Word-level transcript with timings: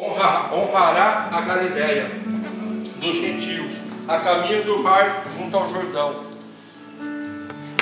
honra, 0.00 0.50
honrará 0.52 1.28
a 1.30 1.40
Galiléia 1.42 2.10
dos 2.96 3.16
gentios, 3.16 3.74
a 4.08 4.18
caminho 4.18 4.64
do 4.64 4.78
mar 4.78 5.24
junto 5.36 5.56
ao 5.56 5.70
Jordão. 5.70 6.24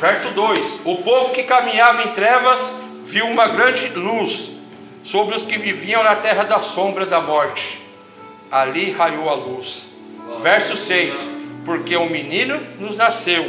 Verso 0.01 0.31
2: 0.31 0.81
O 0.85 0.97
povo 0.97 1.31
que 1.31 1.45
caminhava 1.45 2.03
em 2.03 2.13
trevas 2.13 2.75
viu 3.05 3.27
uma 3.27 3.49
grande 3.49 3.89
luz 3.91 4.51
sobre 5.05 5.37
os 5.37 5.45
que 5.45 5.59
viviam 5.59 6.03
na 6.03 6.17
terra 6.17 6.45
da 6.45 6.61
sombra 6.61 7.07
da 7.07 7.21
morte. 7.21 7.81
Ali 8.51 8.91
raiou 8.91 9.29
a 9.29 9.35
luz. 9.35 9.85
Verso 10.43 10.77
6: 10.77 11.15
Porque 11.65 11.97
um 11.97 12.11
menino 12.11 12.61
nos 12.79 12.97
nasceu, 12.97 13.45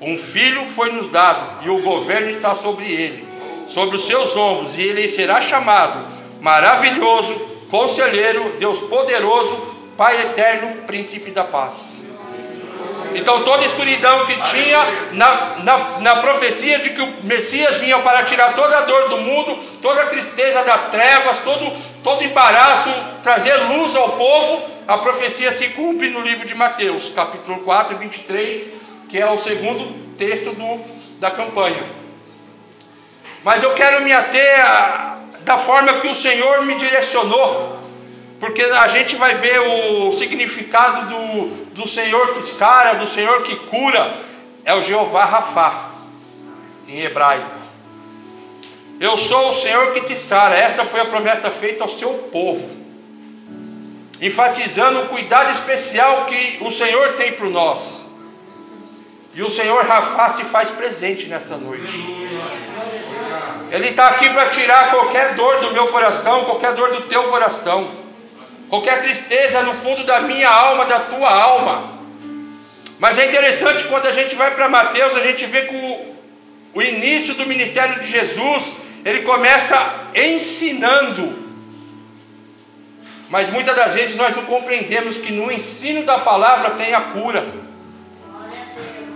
um 0.00 0.16
filho 0.16 0.66
foi 0.66 0.92
nos 0.92 1.08
dado, 1.08 1.64
e 1.64 1.70
o 1.70 1.82
governo 1.82 2.28
está 2.28 2.54
sobre 2.54 2.84
ele, 2.90 3.26
sobre 3.68 3.96
os 3.96 4.06
seus 4.06 4.36
ombros, 4.36 4.76
e 4.76 4.82
ele 4.82 5.08
será 5.08 5.40
chamado 5.40 6.12
Maravilhoso, 6.40 7.51
Conselheiro, 7.72 8.56
Deus 8.58 8.80
Poderoso, 8.80 9.56
Pai 9.96 10.14
Eterno, 10.20 10.82
Príncipe 10.86 11.30
da 11.30 11.42
Paz. 11.42 12.02
Então 13.14 13.42
toda 13.44 13.62
a 13.62 13.66
escuridão 13.66 14.26
que 14.26 14.38
tinha 14.42 14.78
na, 15.12 15.56
na, 15.64 16.00
na, 16.00 16.16
profecia 16.16 16.80
de 16.80 16.90
que 16.90 17.00
o 17.00 17.24
Messias 17.24 17.78
vinha 17.78 17.98
para 18.00 18.24
tirar 18.24 18.54
toda 18.54 18.76
a 18.76 18.80
dor 18.82 19.08
do 19.08 19.18
mundo, 19.18 19.58
toda 19.80 20.02
a 20.02 20.06
tristeza 20.06 20.62
das 20.62 20.90
trevas, 20.90 21.38
todo, 21.38 21.72
todo 22.04 22.22
embaraço, 22.22 22.90
trazer 23.22 23.54
luz 23.54 23.96
ao 23.96 24.10
povo, 24.18 24.62
a 24.86 24.98
profecia 24.98 25.50
se 25.50 25.68
cumpre 25.68 26.10
no 26.10 26.20
livro 26.20 26.46
de 26.46 26.54
Mateus, 26.54 27.10
capítulo 27.14 27.60
4, 27.60 27.96
23, 27.96 28.72
que 29.08 29.18
é 29.18 29.26
o 29.30 29.38
segundo 29.38 30.14
texto 30.18 30.52
do, 30.52 30.80
da 31.18 31.30
campanha. 31.30 31.82
Mas 33.42 33.62
eu 33.62 33.72
quero 33.72 34.02
me 34.02 34.12
ater 34.12 34.60
a, 34.60 35.11
da 35.44 35.58
forma 35.58 36.00
que 36.00 36.08
o 36.08 36.14
Senhor 36.14 36.62
me 36.62 36.74
direcionou 36.76 37.82
porque 38.42 38.60
a 38.60 38.88
gente 38.88 39.14
vai 39.14 39.36
ver 39.36 39.60
o 39.60 40.12
significado 40.18 41.08
do, 41.08 41.46
do 41.66 41.86
Senhor 41.86 42.34
que 42.34 42.42
sara, 42.42 42.94
do 42.94 43.06
Senhor 43.06 43.44
que 43.44 43.54
cura, 43.54 44.16
é 44.64 44.74
o 44.74 44.82
Jeová 44.82 45.24
Rafá, 45.24 45.92
em 46.88 47.02
hebraico. 47.02 47.56
Eu 48.98 49.16
sou 49.16 49.50
o 49.50 49.54
Senhor 49.54 49.94
que 49.94 50.00
te 50.00 50.16
sara, 50.18 50.56
essa 50.56 50.84
foi 50.84 50.98
a 50.98 51.04
promessa 51.04 51.52
feita 51.52 51.84
ao 51.84 51.88
seu 51.88 52.14
povo, 52.32 52.68
enfatizando 54.20 55.02
o 55.02 55.06
cuidado 55.06 55.52
especial 55.52 56.24
que 56.24 56.58
o 56.62 56.72
Senhor 56.72 57.12
tem 57.12 57.30
para 57.34 57.48
nós. 57.48 57.80
E 59.36 59.42
o 59.42 59.50
Senhor 59.50 59.84
Rafá 59.84 60.30
se 60.30 60.42
faz 60.42 60.68
presente 60.68 61.28
nessa 61.28 61.56
noite. 61.56 61.92
Ele 63.70 63.88
está 63.88 64.08
aqui 64.08 64.28
para 64.30 64.46
tirar 64.50 64.90
qualquer 64.90 65.34
dor 65.34 65.60
do 65.60 65.72
meu 65.72 65.88
coração, 65.88 66.44
qualquer 66.44 66.74
dor 66.74 66.90
do 66.90 67.02
teu 67.02 67.24
coração 67.24 68.02
qualquer 68.72 69.02
tristeza 69.02 69.60
no 69.60 69.74
fundo 69.74 70.02
da 70.04 70.20
minha 70.20 70.48
alma, 70.48 70.86
da 70.86 70.98
tua 71.00 71.30
alma. 71.30 71.92
Mas 72.98 73.18
é 73.18 73.26
interessante 73.26 73.84
quando 73.84 74.06
a 74.06 74.12
gente 74.12 74.34
vai 74.34 74.54
para 74.54 74.66
Mateus, 74.66 75.14
a 75.14 75.20
gente 75.20 75.44
vê 75.44 75.66
que 75.66 75.74
o, 75.76 76.16
o 76.72 76.80
início 76.80 77.34
do 77.34 77.44
ministério 77.44 78.00
de 78.00 78.06
Jesus, 78.06 78.72
ele 79.04 79.24
começa 79.24 79.76
ensinando. 80.14 81.38
Mas 83.28 83.50
muitas 83.50 83.76
das 83.76 83.92
vezes 83.92 84.16
nós 84.16 84.34
não 84.34 84.46
compreendemos 84.46 85.18
que 85.18 85.32
no 85.32 85.52
ensino 85.52 86.04
da 86.04 86.16
palavra 86.16 86.70
tem 86.70 86.94
a 86.94 87.00
cura. 87.02 87.46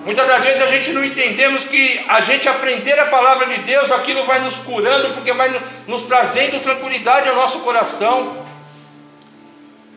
Muitas 0.06 0.28
das 0.28 0.44
vezes 0.44 0.62
a 0.62 0.68
gente 0.68 0.92
não 0.92 1.04
entendemos 1.04 1.64
que 1.64 2.04
a 2.08 2.20
gente 2.20 2.48
aprender 2.48 2.96
a 2.96 3.06
palavra 3.06 3.46
de 3.46 3.58
Deus, 3.62 3.90
aquilo 3.90 4.22
vai 4.22 4.38
nos 4.38 4.56
curando, 4.58 5.12
porque 5.14 5.32
vai 5.32 5.60
nos 5.88 6.04
trazendo 6.04 6.62
tranquilidade 6.62 7.28
ao 7.28 7.34
nosso 7.34 7.58
coração. 7.58 8.46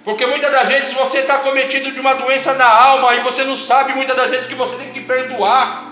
Porque 0.04 0.26
muitas 0.26 0.52
das 0.52 0.68
vezes 0.68 0.94
você 0.96 1.20
está 1.20 1.38
cometido 1.38 1.92
de 1.92 2.00
uma 2.00 2.16
doença 2.16 2.56
na 2.56 2.66
alma 2.66 3.14
e 3.14 3.20
você 3.20 3.44
não 3.44 3.56
sabe 3.56 3.94
muitas 3.94 4.16
das 4.16 4.32
vezes 4.32 4.48
que 4.48 4.56
você 4.56 4.78
tem 4.78 4.90
que 4.90 5.02
perdoar. 5.02 5.86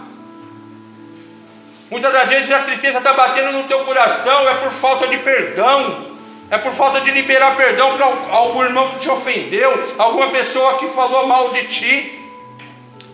Muitas 1.92 2.12
das 2.12 2.28
vezes 2.28 2.52
a 2.52 2.64
tristeza 2.64 2.98
está 2.98 3.14
batendo 3.14 3.52
no 3.52 3.66
teu 3.66 3.82
coração, 3.82 4.50
é 4.50 4.56
por 4.56 4.72
falta 4.72 5.08
de 5.08 5.18
perdão, 5.20 6.08
é 6.50 6.58
por 6.58 6.74
falta 6.74 7.02
de 7.02 7.12
liberar 7.12 7.56
perdão 7.56 7.96
para 7.96 8.06
algum 8.36 8.64
irmão 8.64 8.90
que 8.90 8.98
te 8.98 9.10
ofendeu, 9.12 9.94
alguma 10.00 10.30
pessoa 10.30 10.80
que 10.80 10.88
falou 10.88 11.28
mal 11.28 11.50
de 11.50 11.66
ti. 11.66 12.17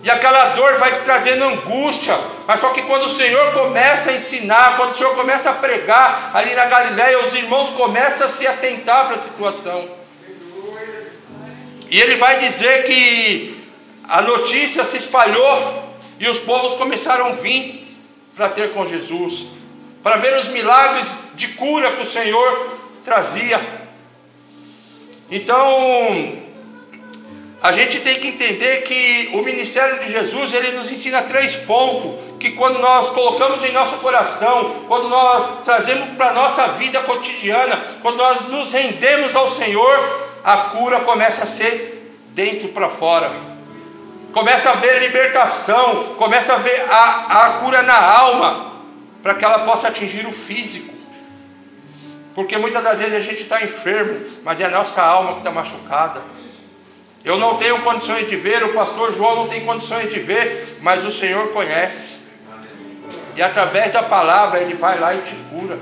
E 0.03 0.11
aquela 0.11 0.49
dor 0.49 0.75
vai 0.75 1.01
trazendo 1.01 1.45
angústia. 1.45 2.19
Mas 2.45 2.59
só 2.59 2.69
que 2.69 2.81
quando 2.81 3.05
o 3.05 3.09
Senhor 3.09 3.53
começa 3.53 4.11
a 4.11 4.15
ensinar, 4.15 4.75
quando 4.75 4.91
o 4.91 4.93
Senhor 4.93 5.15
começa 5.15 5.49
a 5.49 5.53
pregar 5.53 6.31
ali 6.33 6.53
na 6.53 6.65
Galiléia, 6.65 7.23
os 7.23 7.33
irmãos 7.33 7.69
começam 7.69 8.27
a 8.27 8.29
se 8.29 8.45
atentar 8.45 9.07
para 9.07 9.15
a 9.15 9.21
situação. 9.21 9.89
E 11.89 12.01
ele 12.01 12.15
vai 12.15 12.39
dizer 12.39 12.85
que 12.85 13.57
a 14.09 14.21
notícia 14.21 14.83
se 14.83 14.97
espalhou 14.97 15.83
e 16.19 16.27
os 16.27 16.39
povos 16.39 16.73
começaram 16.73 17.27
a 17.27 17.31
vir 17.33 17.97
para 18.35 18.49
ter 18.49 18.73
com 18.73 18.85
Jesus, 18.85 19.47
para 20.01 20.17
ver 20.17 20.33
os 20.37 20.49
milagres 20.49 21.15
de 21.35 21.47
cura 21.49 21.93
que 21.93 22.01
o 22.01 22.05
Senhor 22.05 22.77
trazia. 23.05 23.59
Então, 25.31 26.42
a 27.63 27.71
gente 27.71 28.01
tem 28.01 28.19
que 28.19 28.27
entender 28.27 28.81
que 28.81 29.29
o 29.35 29.41
ministério 29.41 29.97
de 29.99 30.11
Jesus, 30.11 30.53
ele 30.53 30.71
nos 30.71 30.91
ensina 30.91 31.21
três 31.21 31.55
pontos, 31.55 32.11
que 32.37 32.51
quando 32.51 32.77
nós 32.79 33.11
colocamos 33.11 33.63
em 33.63 33.71
nosso 33.71 33.99
coração, 33.99 34.69
quando 34.85 35.07
nós 35.07 35.63
trazemos 35.63 36.09
para 36.17 36.31
a 36.31 36.33
nossa 36.33 36.67
vida 36.73 36.99
cotidiana, 37.03 37.81
quando 38.01 38.17
nós 38.17 38.41
nos 38.49 38.73
rendemos 38.73 39.33
ao 39.33 39.47
Senhor, 39.47 39.97
a 40.43 40.57
cura 40.57 40.99
começa 40.99 41.43
a 41.43 41.47
ser 41.47 42.17
dentro 42.31 42.67
para 42.67 42.89
fora. 42.89 43.31
Começa 44.33 44.71
a 44.71 44.73
ver 44.73 44.99
libertação, 44.99 46.15
começa 46.17 46.55
a 46.55 46.57
ver 46.57 46.85
a, 46.91 47.45
a 47.45 47.49
cura 47.59 47.81
na 47.81 47.97
alma, 47.97 48.73
para 49.21 49.35
que 49.35 49.45
ela 49.45 49.59
possa 49.59 49.87
atingir 49.87 50.27
o 50.27 50.33
físico. 50.33 50.93
Porque 52.35 52.57
muitas 52.57 52.83
das 52.83 52.99
vezes 52.99 53.13
a 53.13 53.21
gente 53.21 53.43
está 53.43 53.63
enfermo, 53.63 54.19
mas 54.43 54.59
é 54.59 54.65
a 54.65 54.69
nossa 54.69 55.01
alma 55.01 55.31
que 55.31 55.37
está 55.37 55.51
machucada. 55.51 56.42
Eu 57.23 57.37
não 57.37 57.57
tenho 57.57 57.81
condições 57.81 58.27
de 58.27 58.35
ver, 58.35 58.63
o 58.63 58.73
pastor 58.73 59.13
João 59.13 59.37
não 59.37 59.47
tem 59.47 59.65
condições 59.65 60.09
de 60.09 60.19
ver, 60.19 60.77
mas 60.81 61.05
o 61.05 61.11
Senhor 61.11 61.49
conhece. 61.53 62.19
E 63.35 63.41
através 63.41 63.93
da 63.93 64.03
palavra 64.03 64.59
ele 64.59 64.73
vai 64.73 64.99
lá 64.99 65.15
e 65.15 65.19
te 65.19 65.33
cura. 65.49 65.79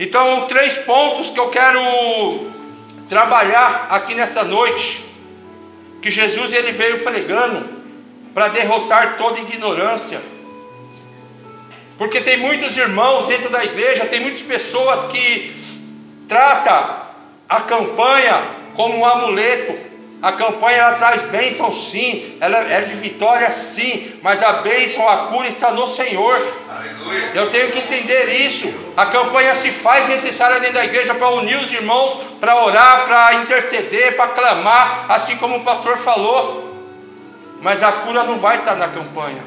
Então, 0.00 0.46
três 0.46 0.78
pontos 0.78 1.30
que 1.30 1.38
eu 1.38 1.50
quero 1.50 2.50
trabalhar 3.08 3.88
aqui 3.90 4.14
nessa 4.14 4.42
noite, 4.42 5.04
que 6.00 6.10
Jesus 6.10 6.52
ele 6.52 6.72
veio 6.72 7.04
pregando 7.04 7.68
para 8.32 8.48
derrotar 8.48 9.16
toda 9.16 9.40
ignorância. 9.40 10.20
Porque 11.96 12.20
tem 12.20 12.38
muitos 12.38 12.76
irmãos 12.76 13.26
dentro 13.26 13.50
da 13.50 13.64
igreja, 13.64 14.06
tem 14.06 14.20
muitas 14.20 14.42
pessoas 14.42 15.12
que 15.12 15.54
trata 16.26 17.03
a 17.48 17.60
campanha 17.60 18.42
como 18.74 18.98
um 18.98 19.06
amuleto. 19.06 19.94
A 20.22 20.32
campanha 20.32 20.78
ela 20.78 20.92
traz 20.94 21.22
bênção 21.24 21.70
sim, 21.70 22.38
ela 22.40 22.58
é 22.58 22.80
de 22.80 22.94
vitória 22.94 23.50
sim, 23.52 24.18
mas 24.22 24.42
a 24.42 24.54
bênção, 24.54 25.06
a 25.06 25.26
cura 25.26 25.46
está 25.46 25.70
no 25.70 25.86
Senhor. 25.86 26.40
Aleluia. 26.66 27.32
Eu 27.34 27.50
tenho 27.50 27.70
que 27.70 27.80
entender 27.80 28.30
isso. 28.30 28.72
A 28.96 29.04
campanha 29.04 29.54
se 29.54 29.70
faz 29.70 30.08
necessária 30.08 30.60
dentro 30.60 30.76
da 30.76 30.84
igreja 30.86 31.14
para 31.14 31.28
unir 31.28 31.58
os 31.58 31.70
irmãos, 31.70 32.18
para 32.40 32.56
orar, 32.56 33.06
para 33.06 33.34
interceder, 33.34 34.16
para 34.16 34.28
clamar, 34.28 35.04
assim 35.10 35.36
como 35.36 35.56
o 35.56 35.62
pastor 35.62 35.98
falou. 35.98 36.72
Mas 37.60 37.82
a 37.82 37.92
cura 37.92 38.24
não 38.24 38.38
vai 38.38 38.56
estar 38.58 38.76
na 38.76 38.88
campanha. 38.88 39.44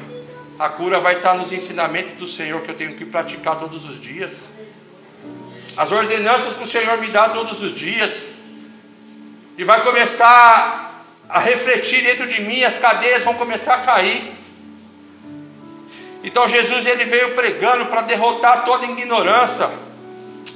A 0.60 0.68
cura 0.68 1.00
vai 1.00 1.16
estar 1.16 1.34
nos 1.34 1.50
ensinamentos 1.50 2.12
do 2.12 2.26
Senhor 2.28 2.62
que 2.62 2.70
eu 2.70 2.76
tenho 2.76 2.94
que 2.94 3.04
praticar 3.04 3.56
todos 3.56 3.84
os 3.88 4.00
dias. 4.00 4.50
As 5.78 5.92
ordenanças 5.92 6.54
que 6.54 6.64
o 6.64 6.66
Senhor 6.66 6.98
me 6.98 7.06
dá 7.06 7.28
todos 7.28 7.62
os 7.62 7.72
dias 7.72 8.32
e 9.56 9.62
vai 9.62 9.80
começar 9.80 11.06
a 11.28 11.38
refletir 11.38 12.02
dentro 12.02 12.26
de 12.26 12.42
mim, 12.42 12.64
as 12.64 12.78
cadeias 12.78 13.22
vão 13.22 13.34
começar 13.34 13.74
a 13.74 13.82
cair. 13.82 14.32
Então 16.24 16.48
Jesus 16.48 16.84
ele 16.84 17.04
veio 17.04 17.36
pregando 17.36 17.86
para 17.86 18.00
derrotar 18.00 18.64
toda 18.64 18.86
ignorância. 18.86 19.70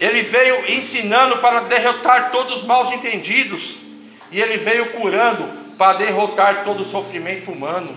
Ele 0.00 0.22
veio 0.22 0.68
ensinando 0.72 1.38
para 1.38 1.60
derrotar 1.60 2.32
todos 2.32 2.54
os 2.54 2.66
mal 2.66 2.92
entendidos. 2.92 3.76
E 4.32 4.40
ele 4.40 4.56
veio 4.56 4.90
curando 4.90 5.48
para 5.78 5.98
derrotar 5.98 6.64
todo 6.64 6.80
o 6.80 6.84
sofrimento 6.84 7.52
humano. 7.52 7.96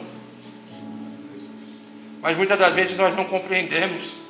Mas 2.22 2.38
muitas 2.38 2.60
das 2.60 2.74
vezes 2.74 2.96
nós 2.96 3.16
não 3.16 3.26
compreendemos. 3.26 4.25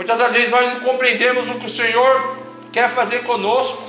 Muitas 0.00 0.16
das 0.16 0.32
vezes 0.32 0.48
nós 0.48 0.66
não 0.72 0.80
compreendemos 0.80 1.50
o 1.50 1.56
que 1.56 1.66
o 1.66 1.68
Senhor 1.68 2.38
quer 2.72 2.88
fazer 2.88 3.22
conosco. 3.22 3.82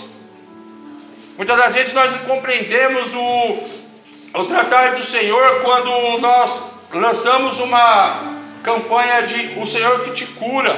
Muitas 1.37 1.57
das 1.57 1.73
vezes 1.73 1.93
nós 1.93 2.11
não 2.11 2.19
compreendemos 2.25 3.15
o, 3.15 3.59
o 4.33 4.43
tratar 4.43 4.95
do 4.95 5.03
Senhor 5.05 5.61
quando 5.61 6.19
nós 6.19 6.63
lançamos 6.93 7.61
uma 7.61 8.23
campanha 8.61 9.21
de 9.21 9.57
o 9.57 9.65
Senhor 9.65 10.01
que 10.01 10.11
te 10.11 10.25
cura. 10.25 10.77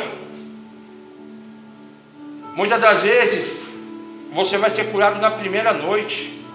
Muitas 2.54 2.80
das 2.80 3.02
vezes 3.02 3.64
você 4.34 4.60
vai 4.60 4.70
ser 4.70 4.92
curado 4.92 5.20
na 5.20 5.32
primeira 5.32 5.74
noite. 5.74 6.46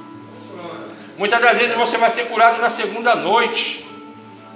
Muitas 1.17 1.41
das 1.41 1.59
vezes 1.59 1.75
você 1.75 1.99
vai 1.99 2.13
ser 2.13 2.27
curado 2.27 2.63
na 2.63 2.71
segunda 2.71 3.17
noite. 3.17 3.85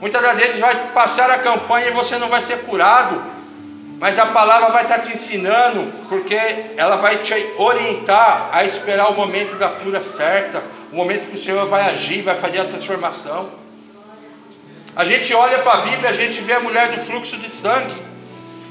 Muitas 0.01 0.23
das 0.23 0.37
vezes 0.37 0.61
vai 0.61 0.93
passar 0.93 1.29
a 1.29 1.41
campanha 1.41 1.89
e 1.89 1.93
você 1.93 2.19
não 2.19 2.29
vai 2.29 2.41
ser 2.41 2.59
curado. 2.59 3.32
Mas 4.03 4.19
a 4.19 4.27
palavra 4.27 4.71
vai 4.71 4.83
estar 4.83 4.99
te 4.99 5.13
ensinando, 5.13 5.93
porque 6.09 6.37
ela 6.77 6.97
vai 6.97 7.19
te 7.19 7.33
orientar 7.57 8.49
a 8.51 8.65
esperar 8.65 9.09
o 9.11 9.15
momento 9.15 9.55
da 9.55 9.69
cura 9.69 10.03
certa, 10.03 10.61
o 10.91 10.97
momento 10.97 11.29
que 11.29 11.37
o 11.37 11.39
Senhor 11.39 11.69
vai 11.69 11.83
agir, 11.83 12.21
vai 12.23 12.35
fazer 12.35 12.63
a 12.63 12.65
transformação. 12.65 13.49
A 14.97 15.05
gente 15.05 15.33
olha 15.33 15.59
para 15.59 15.75
a 15.75 15.81
Bíblia, 15.83 16.11
a 16.11 16.13
gente 16.13 16.41
vê 16.41 16.55
a 16.55 16.59
mulher 16.59 16.91
do 16.91 17.01
fluxo 17.01 17.37
de 17.37 17.49
sangue. 17.49 17.95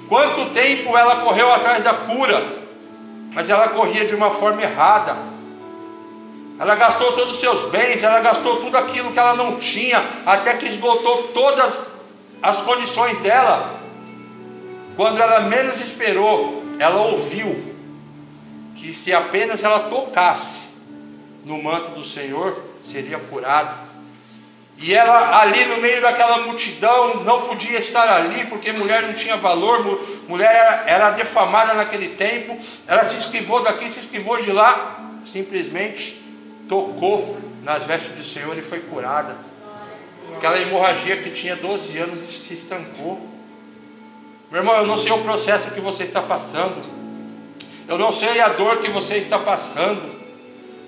Quanto 0.10 0.50
tempo 0.50 0.98
ela 0.98 1.22
correu 1.22 1.50
atrás 1.54 1.82
da 1.82 1.94
cura, 1.94 2.44
mas 3.32 3.50
ela 3.50 3.70
corria 3.70 4.04
de 4.04 4.14
uma 4.14 4.32
forma 4.32 4.62
errada. 4.62 5.16
Ela 6.60 6.76
gastou 6.76 7.14
todos 7.14 7.36
os 7.36 7.40
seus 7.40 7.72
bens, 7.72 8.04
ela 8.04 8.20
gastou 8.20 8.58
tudo 8.58 8.78
aquilo 8.78 9.14
que 9.14 9.20
ela 9.20 9.36
não 9.36 9.56
tinha, 9.56 10.04
até 10.26 10.56
que 10.56 10.66
esgotou 10.66 11.30
todas 11.30 11.88
as 12.44 12.58
condições 12.64 13.18
dela. 13.20 13.80
Quando 14.96 15.22
ela 15.22 15.42
menos 15.42 15.82
esperou, 15.82 16.64
ela 16.80 17.02
ouviu 17.02 17.74
que 18.76 18.94
se 18.94 19.14
apenas 19.14 19.64
ela 19.64 19.82
tocasse 19.90 20.60
no 21.46 21.62
manto 21.62 21.92
do 21.92 22.04
Senhor, 22.04 22.62
seria 22.86 23.20
curada. 23.20 23.92
E 24.78 24.94
ela 24.96 25.40
ali 25.40 25.64
no 25.66 25.78
meio 25.78 26.02
daquela 26.02 26.40
multidão 26.40 27.24
não 27.24 27.44
podia 27.44 27.80
estar 27.80 28.10
ali, 28.10 28.46
porque 28.46 28.72
mulher 28.72 29.04
não 29.04 29.14
tinha 29.14 29.38
valor, 29.38 30.02
mulher 30.28 30.52
era, 30.52 30.84
era 30.88 31.12
defamada 31.12 31.76
naquele 31.76 32.10
tempo, 32.10 32.58
ela 32.88 33.06
se 33.06 33.20
esquivou 33.20 33.62
daqui, 33.62 33.90
se 33.92 34.00
esquivou 34.00 34.42
de 34.42 34.52
lá, 34.52 35.00
simplesmente 35.32 36.20
tocou 36.68 37.38
nas 37.64 37.84
vestes 37.86 38.16
do 38.16 38.24
Senhor 38.24 38.58
e 38.58 38.62
foi 38.62 38.80
curada. 38.80 39.38
Aquela 40.36 40.60
hemorragia 40.60 41.18
que 41.18 41.30
tinha 41.30 41.56
12 41.56 41.98
anos 42.00 42.20
se 42.20 42.54
estancou. 42.56 43.30
Meu 44.52 44.60
irmão, 44.60 44.76
eu 44.76 44.86
não 44.86 44.98
sei 44.98 45.14
o 45.14 45.20
processo 45.20 45.72
que 45.72 45.80
você 45.80 46.04
está 46.04 46.22
passando. 46.22 46.84
Eu 47.88 47.98
não 47.98 48.12
sei 48.12 48.42
a 48.42 48.50
dor 48.50 48.80
que 48.80 48.90
você 48.90 49.16
está 49.16 49.40
passando. 49.40 50.14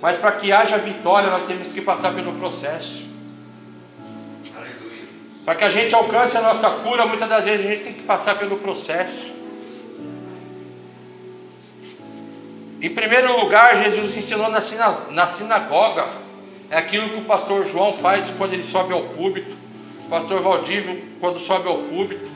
Mas 0.01 0.18
para 0.18 0.33
que 0.33 0.51
haja 0.51 0.77
vitória, 0.77 1.30
nós 1.30 1.45
temos 1.48 1.69
que 1.69 1.81
passar 1.81 2.13
pelo 2.13 2.33
processo. 2.33 3.07
Para 5.45 5.56
que 5.56 5.63
a 5.63 5.69
gente 5.69 5.95
alcance 5.95 6.38
a 6.38 6.42
nossa 6.42 6.69
cura, 6.69 7.06
muitas 7.06 7.30
das 7.30 7.45
vezes 7.45 7.65
a 7.65 7.69
gente 7.69 7.83
tem 7.83 7.94
que 7.94 8.04
passar 8.04 8.38
pelo 8.38 8.57
processo. 8.57 9.33
Em 12.81 12.89
primeiro 12.89 13.39
lugar, 13.39 13.81
Jesus 13.81 14.18
ensinou 14.18 14.50
na 14.50 15.27
sinagoga. 15.27 16.06
É 16.69 16.80
aquilo 16.80 17.07
que 17.12 17.19
o 17.19 17.25
pastor 17.25 17.65
João 17.65 17.94
faz 17.94 18.30
quando 18.38 18.51
ele 18.51 18.63
sobe 18.63 18.92
ao 18.92 19.04
púlpito. 19.04 19.56
O 20.06 20.10
pastor 20.10 20.42
Valdívio, 20.42 21.01
quando 21.21 21.39
sobe 21.39 21.69
ao 21.69 21.77
púlpito. 21.77 22.32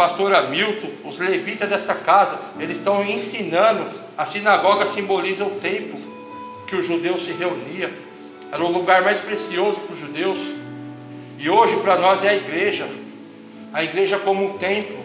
Pastor 0.00 0.34
Hamilton, 0.34 0.88
os 1.04 1.18
levitas 1.18 1.68
dessa 1.68 1.94
casa, 1.94 2.40
eles 2.58 2.78
estão 2.78 3.04
ensinando. 3.04 3.86
A 4.16 4.24
sinagoga 4.24 4.86
simboliza 4.86 5.44
o 5.44 5.50
templo 5.60 6.00
que 6.66 6.74
os 6.74 6.86
judeus 6.86 7.22
se 7.22 7.32
reuniam. 7.32 7.90
Era 8.50 8.64
o 8.64 8.72
lugar 8.72 9.02
mais 9.02 9.18
precioso 9.18 9.78
para 9.80 9.92
os 9.92 10.00
judeus. 10.00 10.38
E 11.38 11.50
hoje 11.50 11.76
para 11.80 11.98
nós 11.98 12.24
é 12.24 12.30
a 12.30 12.34
igreja. 12.34 12.88
A 13.74 13.84
igreja 13.84 14.18
como 14.18 14.42
um 14.42 14.56
templo. 14.56 15.04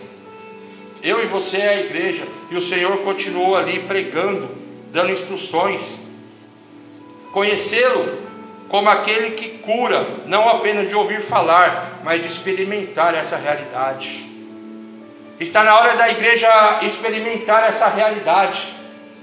Eu 1.03 1.21
e 1.21 1.25
você 1.25 1.57
é 1.57 1.69
a 1.71 1.81
igreja. 1.81 2.25
E 2.49 2.55
o 2.55 2.61
Senhor 2.61 2.99
continuou 2.99 3.57
ali 3.57 3.79
pregando, 3.79 4.49
dando 4.93 5.11
instruções. 5.11 5.99
Conhecê-lo 7.33 8.17
como 8.69 8.87
aquele 8.87 9.31
que 9.31 9.57
cura, 9.57 10.07
não 10.25 10.47
apenas 10.47 10.87
de 10.87 10.95
ouvir 10.95 11.19
falar, 11.19 11.99
mas 12.01 12.21
de 12.21 12.27
experimentar 12.27 13.13
essa 13.13 13.35
realidade. 13.35 14.34
Está 15.39 15.63
na 15.63 15.77
hora 15.77 15.95
da 15.95 16.09
igreja 16.09 16.49
experimentar 16.81 17.67
essa 17.67 17.87
realidade. 17.87 18.73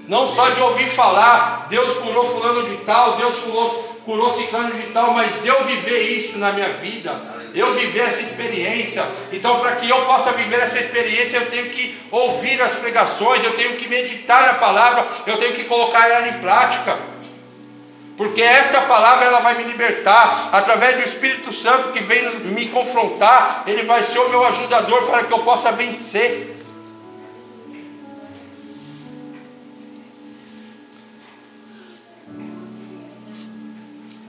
Não 0.08 0.26
só 0.28 0.50
de 0.50 0.60
ouvir 0.60 0.88
falar, 0.88 1.66
Deus 1.68 1.96
curou 1.98 2.26
fulano 2.26 2.68
de 2.68 2.76
tal, 2.84 3.16
Deus 3.16 3.38
curou, 3.38 4.00
curou 4.04 4.36
ciclano 4.36 4.72
de 4.74 4.88
tal, 4.88 5.12
mas 5.12 5.46
eu 5.46 5.64
viver 5.64 6.00
isso 6.00 6.38
na 6.38 6.52
minha 6.52 6.68
vida 6.74 7.32
eu 7.54 7.74
viver 7.74 8.00
essa 8.00 8.22
experiência. 8.22 9.06
Então, 9.32 9.60
para 9.60 9.76
que 9.76 9.88
eu 9.88 10.04
possa 10.06 10.32
viver 10.32 10.60
essa 10.60 10.78
experiência, 10.78 11.38
eu 11.38 11.50
tenho 11.50 11.70
que 11.70 11.94
ouvir 12.10 12.60
as 12.60 12.74
pregações, 12.74 13.44
eu 13.44 13.54
tenho 13.54 13.76
que 13.76 13.88
meditar 13.88 14.46
na 14.46 14.54
palavra, 14.54 15.06
eu 15.26 15.36
tenho 15.36 15.52
que 15.52 15.64
colocar 15.64 16.08
ela 16.08 16.28
em 16.28 16.40
prática. 16.40 16.98
Porque 18.16 18.42
esta 18.42 18.82
palavra 18.82 19.26
ela 19.26 19.40
vai 19.40 19.54
me 19.54 19.64
libertar 19.64 20.50
através 20.52 20.96
do 20.96 21.02
Espírito 21.02 21.52
Santo 21.52 21.92
que 21.92 22.00
vem 22.00 22.30
me 22.46 22.68
confrontar, 22.68 23.64
ele 23.66 23.84
vai 23.84 24.02
ser 24.02 24.18
o 24.18 24.28
meu 24.28 24.44
ajudador 24.46 25.06
para 25.06 25.24
que 25.24 25.32
eu 25.32 25.40
possa 25.40 25.72
vencer. 25.72 26.56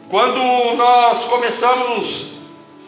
Quando 0.09 0.75
nós 0.75 1.25
começamos 1.25 2.33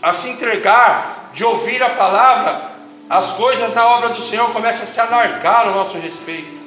a 0.02 0.14
se 0.14 0.30
entregar, 0.30 1.16
de 1.36 1.44
ouvir 1.44 1.84
a 1.84 1.90
palavra, 1.90 2.72
as 3.10 3.34
coisas 3.34 3.76
na 3.76 3.86
obra 3.86 4.10
do 4.10 4.22
Senhor 4.22 4.52
começam 4.54 4.84
a 4.84 4.86
se 4.86 5.00
alargar 5.00 5.68
no 5.68 5.76
nosso 5.76 5.98
respeito. 5.98 6.65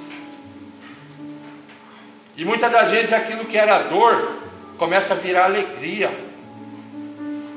E 2.39 2.45
muitas 2.45 2.71
das 2.71 2.93
vezes 2.93 3.13
aquilo 3.13 3.45
que 3.47 3.59
era 3.59 3.83
dor 3.83 4.39
começa 4.79 5.13
a 5.13 5.17
virar 5.17 5.47
alegria. 5.47 6.09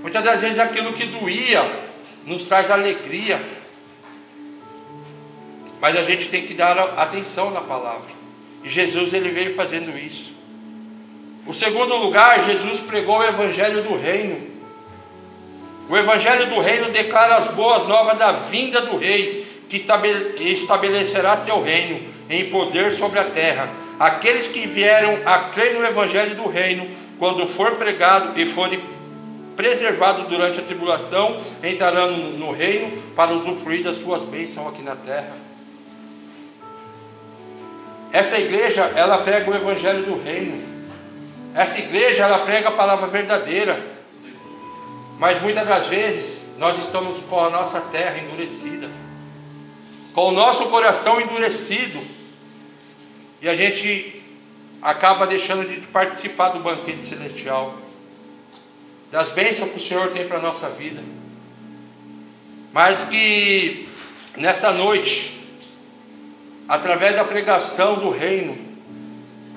Muitas 0.02 0.24
das 0.24 0.42
vezes 0.42 0.58
aquilo 0.58 0.92
que 0.92 1.06
doía 1.06 1.64
nos 2.26 2.46
traz 2.46 2.72
alegria. 2.72 3.40
Mas 5.80 5.96
a 5.96 6.04
gente 6.04 6.30
tem 6.30 6.48
que 6.48 6.56
dar 6.56 6.80
atenção 6.98 7.52
na 7.52 7.62
palavra. 7.62 8.10
E 8.64 8.70
Jesus 8.70 9.14
ele 9.14 9.30
veio 9.30 9.54
fazendo 9.54 9.96
isso. 9.96 10.34
O 11.46 11.54
segundo 11.54 11.96
lugar, 11.98 12.44
Jesus 12.44 12.80
pregou 12.80 13.20
o 13.20 13.24
evangelho 13.24 13.84
do 13.84 13.96
reino. 13.96 14.50
O 15.90 15.98
Evangelho 15.98 16.48
do 16.48 16.62
Reino 16.62 16.90
declara 16.92 17.36
as 17.36 17.52
boas 17.52 17.86
novas 17.86 18.18
da 18.18 18.32
vinda 18.32 18.80
do 18.82 18.98
Rei, 18.98 19.46
que 19.68 19.86
estabelecerá 20.40 21.36
seu 21.36 21.62
reino 21.62 22.00
em 22.30 22.50
poder 22.50 22.94
sobre 22.94 23.20
a 23.20 23.26
terra. 23.26 23.70
Aqueles 24.02 24.48
que 24.48 24.66
vieram 24.66 25.16
a 25.28 25.50
crer 25.50 25.76
no 25.76 25.86
Evangelho 25.86 26.34
do 26.36 26.48
Reino, 26.50 26.90
quando 27.20 27.48
for 27.48 27.76
pregado 27.76 28.32
e 28.36 28.48
forem 28.48 28.82
preservados 29.56 30.26
durante 30.26 30.60
a 30.60 30.64
tribulação, 30.64 31.40
entrarão 31.64 32.10
no 32.12 32.52
reino 32.52 33.00
para 33.16 33.32
usufruir 33.32 33.84
das 33.84 33.98
suas 33.98 34.24
bênçãos 34.24 34.70
aqui 34.70 34.82
na 34.82 34.96
terra. 34.96 35.36
Essa 38.12 38.40
igreja, 38.40 38.92
ela 38.96 39.20
prega 39.20 39.52
o 39.52 39.56
Evangelho 39.56 40.02
do 40.02 40.24
Reino. 40.24 40.64
Essa 41.54 41.78
igreja, 41.78 42.24
ela 42.24 42.40
prega 42.40 42.70
a 42.70 42.72
palavra 42.72 43.06
verdadeira. 43.06 43.80
Mas 45.20 45.40
muitas 45.44 45.68
das 45.68 45.86
vezes 45.86 46.48
nós 46.58 46.76
estamos 46.80 47.20
com 47.30 47.40
a 47.40 47.52
nossa 47.52 47.80
terra 47.80 48.18
endurecida, 48.18 48.90
com 50.12 50.30
o 50.30 50.32
nosso 50.32 50.70
coração 50.70 51.22
endurecido, 51.22 52.02
e 53.42 53.50
a 53.50 53.56
gente 53.56 54.22
acaba 54.82 55.28
deixando 55.28 55.68
de 55.68 55.82
participar 55.88 56.50
do 56.50 56.60
banquete 56.60 57.06
celestial, 57.06 57.76
das 59.10 59.30
bênçãos 59.30 59.72
que 59.72 59.78
o 59.78 59.82
Senhor 59.82 60.12
tem 60.12 60.28
para 60.28 60.38
a 60.38 60.42
nossa 60.42 60.70
vida. 60.70 61.04
Mas 62.72 63.06
que 63.06 63.90
nessa 64.38 64.72
noite, 64.72 65.46
através 66.68 67.16
da 67.16 67.24
pregação 67.24 67.96
do 68.00 68.10
reino, 68.10 68.58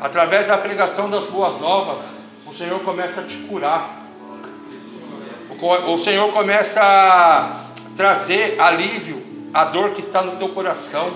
através 0.01 0.47
da 0.47 0.59
pregação 0.59 1.09
das 1.09 1.25
boas 1.25 1.61
novas, 1.61 2.01
o 2.47 2.53
Senhor 2.53 2.81
começa 2.81 3.21
a 3.21 3.25
te 3.25 3.37
curar 3.37 4.05
o 5.87 5.99
Senhor 5.99 6.31
começa 6.33 6.81
a 6.83 7.65
trazer 7.97 8.61
alívio 8.61 9.23
à 9.53 9.65
dor 9.65 9.93
que 9.93 10.03
está 10.03 10.21
no 10.21 10.37
teu 10.37 10.51
coração. 10.51 11.11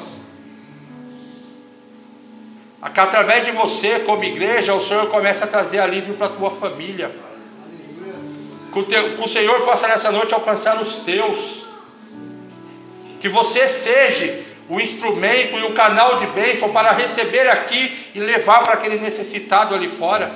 Através 2.80 3.44
de 3.44 3.50
você, 3.50 4.00
como 4.00 4.23
igreja, 4.23 4.73
o 4.73 4.80
Senhor 4.80 5.08
começa 5.11 5.44
a 5.44 5.49
trazer 5.49 5.80
alívio 5.80 6.14
para 6.14 6.28
a 6.28 6.30
tua 6.30 6.50
família. 6.50 7.11
Que 8.73 8.78
o, 8.78 8.85
teu, 8.85 9.16
que 9.16 9.23
o 9.23 9.28
Senhor 9.28 9.62
possa 9.62 9.88
nessa 9.88 10.12
noite 10.12 10.32
alcançar 10.32 10.80
os 10.80 10.97
teus. 10.97 11.66
Que 13.20 13.28
você 13.28 13.66
seja 13.68 14.44
o 14.68 14.80
instrumento 14.80 15.58
e 15.58 15.64
o 15.64 15.73
canal 15.73 16.18
de 16.18 16.26
bênção 16.26 16.70
para 16.73 16.92
receber 16.92 17.49
aqui 17.49 18.11
e 18.14 18.20
levar 18.20 18.62
para 18.62 18.75
aquele 18.75 18.99
necessitado 18.99 19.75
ali 19.75 19.88
fora. 19.88 20.30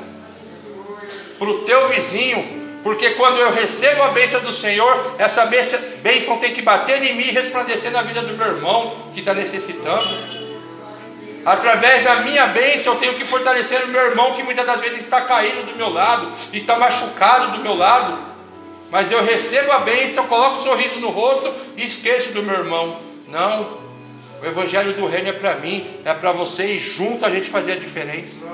Para 1.39 1.49
o 1.49 1.61
teu 1.61 1.89
vizinho, 1.89 2.81
porque 2.83 3.11
quando 3.11 3.39
eu 3.39 3.53
recebo 3.53 4.03
a 4.03 4.09
bênção 4.09 4.41
do 4.41 4.53
Senhor, 4.53 5.15
essa 5.19 5.47
bênção 5.47 6.39
tem 6.39 6.53
que 6.53 6.63
bater 6.63 7.01
em 7.05 7.15
mim 7.15 7.25
e 7.25 7.31
resplandecer 7.31 7.93
na 7.93 8.03
vida 8.03 8.23
do 8.23 8.37
meu 8.37 8.47
irmão 8.49 8.97
que 9.15 9.21
está 9.21 9.33
necessitando. 9.33 10.42
Através 11.45 12.05
da 12.05 12.17
minha 12.17 12.47
bênção, 12.47 12.95
eu 12.95 13.01
tenho 13.01 13.15
que 13.15 13.25
fortalecer 13.25 13.85
o 13.85 13.89
meu 13.89 14.01
irmão 14.01 14.35
que 14.35 14.43
muitas 14.43 14.65
das 14.65 14.81
vezes 14.81 15.01
está 15.01 15.23
caído 15.23 15.65
do 15.65 15.77
meu 15.77 15.93
lado, 15.93 16.31
está 16.53 16.79
machucado 16.79 17.57
do 17.57 17.63
meu 17.63 17.75
lado. 17.75 18.19
Mas 18.91 19.11
eu 19.11 19.25
recebo 19.25 19.73
a 19.73 19.79
bênção, 19.79 20.27
coloco 20.27 20.59
um 20.59 20.63
sorriso 20.63 21.01
no 21.01 21.11
rosto 21.11 21.53
e 21.77 21.87
esqueço 21.87 22.33
do 22.33 22.43
meu 22.43 22.55
irmão. 22.55 23.01
Não, 23.29 23.79
o 24.43 24.47
evangelho 24.47 24.93
do 24.93 25.07
reino 25.07 25.31
é 25.31 25.33
para 25.33 25.55
mim, 25.57 25.87
é 26.05 26.13
para 26.13 26.33
você 26.33 26.65
e 26.65 26.79
junto 26.79 27.25
a 27.25 27.31
gente 27.31 27.49
fazer 27.49 27.73
a 27.73 27.77
diferença. 27.77 28.45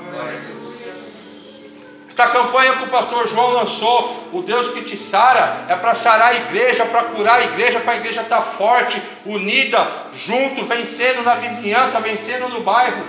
Esta 2.19 2.31
campanha 2.31 2.75
que 2.75 2.83
o 2.83 2.89
pastor 2.89 3.29
João 3.29 3.53
lançou, 3.53 4.27
o 4.33 4.41
Deus 4.41 4.73
que 4.73 4.81
te 4.81 4.97
sara, 4.97 5.63
é 5.69 5.75
para 5.77 5.95
sarar 5.95 6.27
a 6.27 6.35
igreja, 6.35 6.85
para 6.85 7.03
curar 7.03 7.37
a 7.37 7.45
igreja, 7.45 7.79
para 7.79 7.93
a 7.93 7.95
igreja 7.95 8.23
estar 8.23 8.35
tá 8.35 8.41
forte, 8.41 9.01
unida, 9.25 9.89
junto, 10.13 10.65
vencendo 10.65 11.23
na 11.23 11.35
vizinhança, 11.35 11.97
vencendo 12.01 12.49
no 12.49 12.59
bairro. 12.59 13.05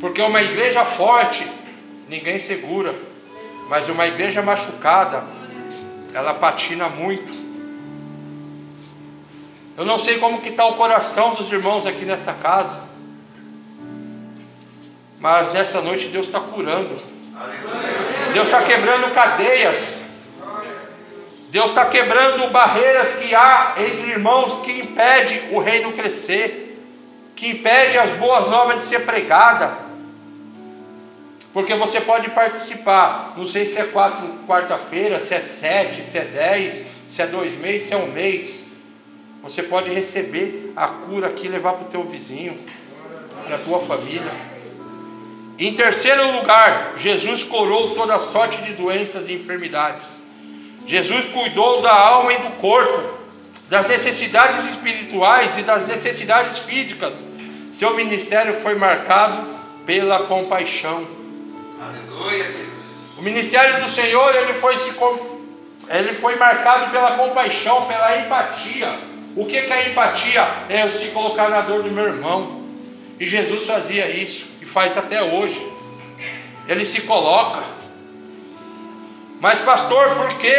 Porque 0.00 0.20
uma 0.20 0.42
igreja 0.42 0.84
forte, 0.84 1.48
ninguém 2.08 2.40
segura, 2.40 2.92
mas 3.68 3.88
uma 3.88 4.08
igreja 4.08 4.42
machucada, 4.42 5.22
ela 6.12 6.34
patina 6.34 6.88
muito. 6.88 7.32
Eu 9.76 9.84
não 9.84 9.96
sei 9.96 10.18
como 10.18 10.40
que 10.40 10.48
está 10.48 10.66
o 10.66 10.74
coração 10.74 11.34
dos 11.34 11.52
irmãos 11.52 11.86
aqui 11.86 12.04
nesta 12.04 12.32
casa. 12.32 12.82
Mas 15.24 15.54
nessa 15.54 15.80
noite 15.80 16.08
Deus 16.08 16.26
está 16.26 16.38
curando. 16.38 17.00
Deus 18.34 18.46
está 18.46 18.62
quebrando 18.62 19.10
cadeias. 19.10 20.00
Deus 21.48 21.70
está 21.70 21.86
quebrando 21.86 22.50
barreiras 22.50 23.14
que 23.14 23.34
há 23.34 23.72
entre 23.78 24.10
irmãos 24.10 24.60
que 24.62 24.80
impede 24.80 25.44
o 25.52 25.60
reino 25.60 25.94
crescer, 25.94 26.78
que 27.34 27.52
impede 27.52 27.96
as 27.96 28.10
boas 28.10 28.50
novas 28.50 28.80
de 28.80 28.84
ser 28.84 29.06
pregada. 29.06 29.74
Porque 31.54 31.74
você 31.74 32.02
pode 32.02 32.28
participar, 32.32 33.32
não 33.34 33.46
sei 33.46 33.64
se 33.66 33.80
é 33.80 33.84
quatro 33.84 34.28
quarta-feira, 34.46 35.18
se 35.18 35.32
é 35.32 35.40
sete, 35.40 36.02
se 36.02 36.18
é 36.18 36.24
dez, 36.26 36.84
se 37.08 37.22
é 37.22 37.26
dois 37.26 37.58
meses, 37.60 37.88
se 37.88 37.94
é 37.94 37.96
um 37.96 38.12
mês. 38.12 38.66
Você 39.42 39.62
pode 39.62 39.88
receber 39.88 40.74
a 40.76 40.86
cura 40.86 41.28
aqui 41.28 41.46
e 41.46 41.48
levar 41.48 41.72
para 41.72 41.86
o 41.86 41.90
teu 41.90 42.04
vizinho, 42.04 42.58
para 43.46 43.56
a 43.56 43.60
tua 43.60 43.80
família. 43.80 44.52
Em 45.56 45.72
terceiro 45.74 46.32
lugar, 46.32 46.94
Jesus 46.98 47.44
curou 47.44 47.94
toda 47.94 48.18
sorte 48.18 48.60
de 48.62 48.72
doenças 48.72 49.28
e 49.28 49.34
enfermidades. 49.34 50.04
Jesus 50.84 51.26
cuidou 51.26 51.80
da 51.80 51.92
alma 51.92 52.32
e 52.32 52.38
do 52.38 52.50
corpo, 52.56 53.14
das 53.68 53.86
necessidades 53.86 54.68
espirituais 54.70 55.56
e 55.56 55.62
das 55.62 55.86
necessidades 55.86 56.58
físicas. 56.58 57.14
Seu 57.72 57.94
ministério 57.94 58.54
foi 58.62 58.74
marcado 58.74 59.46
pela 59.86 60.24
compaixão. 60.24 61.06
Aleluia, 61.80 62.50
Deus. 62.50 62.68
O 63.16 63.22
ministério 63.22 63.80
do 63.80 63.88
Senhor 63.88 64.34
ele 64.34 64.54
foi, 64.54 64.76
se, 64.76 64.92
ele 65.88 66.14
foi 66.14 66.34
marcado 66.34 66.90
pela 66.90 67.12
compaixão, 67.12 67.86
pela 67.86 68.18
empatia. 68.18 68.98
O 69.36 69.46
que 69.46 69.56
é 69.56 69.88
empatia? 69.88 70.46
É 70.68 70.82
eu 70.82 70.90
se 70.90 71.06
colocar 71.08 71.48
na 71.48 71.60
dor 71.60 71.84
do 71.84 71.92
meu 71.92 72.06
irmão. 72.06 72.64
E 73.20 73.26
Jesus 73.26 73.66
fazia 73.66 74.10
isso 74.10 74.53
e 74.64 74.66
faz 74.66 74.96
até 74.96 75.22
hoje. 75.22 75.70
Ele 76.66 76.86
se 76.86 77.02
coloca. 77.02 77.62
Mas 79.40 79.58
pastor, 79.60 80.16
por 80.16 80.38
que 80.38 80.56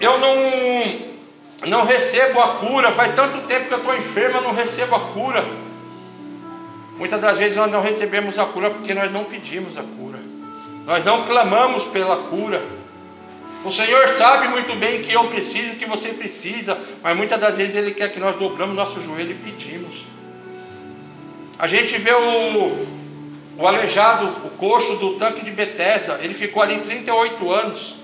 eu 0.00 0.18
não 0.18 1.12
não 1.66 1.84
recebo 1.84 2.40
a 2.40 2.54
cura? 2.54 2.90
Faz 2.90 3.14
tanto 3.14 3.46
tempo 3.46 3.68
que 3.68 3.74
eu 3.74 3.78
estou 3.78 3.94
enferma, 3.94 4.40
não 4.40 4.54
recebo 4.54 4.96
a 4.96 5.00
cura. 5.00 5.44
Muitas 6.96 7.20
das 7.20 7.36
vezes 7.36 7.56
nós 7.56 7.70
não 7.70 7.82
recebemos 7.82 8.38
a 8.38 8.46
cura 8.46 8.70
porque 8.70 8.94
nós 8.94 9.12
não 9.12 9.24
pedimos 9.24 9.76
a 9.76 9.82
cura. 9.82 10.18
Nós 10.86 11.04
não 11.04 11.26
clamamos 11.26 11.84
pela 11.84 12.16
cura. 12.16 12.62
O 13.64 13.70
Senhor 13.70 14.08
sabe 14.08 14.48
muito 14.48 14.74
bem 14.76 15.02
que 15.02 15.12
eu 15.12 15.24
preciso, 15.28 15.76
que 15.76 15.84
você 15.84 16.08
precisa, 16.08 16.76
mas 17.02 17.16
muitas 17.16 17.38
das 17.38 17.56
vezes 17.56 17.76
Ele 17.76 17.92
quer 17.92 18.12
que 18.12 18.18
nós 18.18 18.34
dobramos 18.36 18.74
nosso 18.74 19.00
joelho 19.02 19.32
e 19.32 19.34
pedimos. 19.34 20.04
A 21.58 21.66
gente 21.68 21.96
vê 21.98 22.12
o, 22.12 23.01
o 23.62 23.66
aleijado, 23.68 24.26
o 24.44 24.50
coxo 24.50 24.96
do 24.96 25.14
tanque 25.14 25.44
de 25.44 25.52
Betesda, 25.52 26.18
ele 26.20 26.34
ficou 26.34 26.64
ali 26.64 26.80
38 26.80 27.48
anos, 27.52 27.94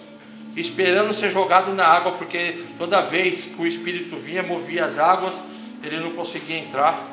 esperando 0.57 1.13
ser 1.13 1.33
jogado 1.33 1.75
na 1.75 1.85
água, 1.85 2.13
porque 2.13 2.63
toda 2.79 3.01
vez 3.01 3.47
que 3.47 3.61
o 3.61 3.67
Espírito 3.67 4.17
vinha, 4.19 4.41
movia 4.41 4.85
as 4.85 5.01
águas, 5.01 5.35
ele 5.83 5.99
não 5.99 6.13
conseguia 6.13 6.59
entrar. 6.59 7.05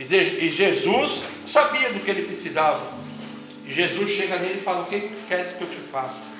E 0.00 0.04
Jesus 0.50 1.22
sabia 1.46 1.92
do 1.92 2.00
que 2.00 2.10
ele 2.10 2.22
precisava. 2.22 2.92
E 3.64 3.72
Jesus 3.72 4.10
chega 4.10 4.36
nele 4.40 4.58
e 4.58 4.62
fala: 4.62 4.82
O 4.82 4.86
que 4.86 5.08
queres 5.28 5.52
que 5.52 5.62
eu 5.62 5.68
te 5.68 5.76
faça? 5.76 6.32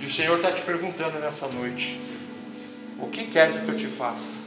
E 0.00 0.06
o 0.06 0.10
Senhor 0.10 0.36
está 0.36 0.52
te 0.52 0.62
perguntando 0.62 1.18
nessa 1.18 1.48
noite: 1.48 2.00
O 3.00 3.08
que 3.08 3.26
queres 3.26 3.58
que 3.58 3.68
eu 3.68 3.76
te 3.76 3.86
faça? 3.86 4.46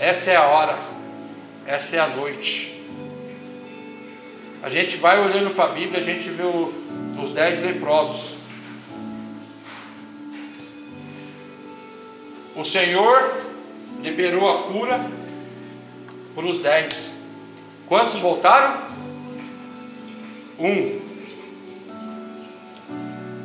Essa 0.00 0.30
é 0.30 0.36
a 0.36 0.44
hora, 0.44 0.93
essa 1.66 1.96
é 1.96 2.00
a 2.00 2.08
noite. 2.08 2.82
A 4.62 4.68
gente 4.68 4.96
vai 4.96 5.20
olhando 5.20 5.54
para 5.54 5.64
a 5.64 5.72
Bíblia, 5.72 6.00
a 6.00 6.02
gente 6.02 6.28
vê 6.30 6.42
o, 6.42 6.72
os 7.22 7.32
dez 7.32 7.62
leprosos. 7.62 8.38
O 12.54 12.64
Senhor 12.64 13.42
liberou 14.00 14.50
a 14.50 14.62
cura 14.64 15.04
para 16.34 16.46
os 16.46 16.60
dez. 16.60 17.12
Quantos 17.86 18.18
voltaram? 18.20 18.84
Um 20.58 21.04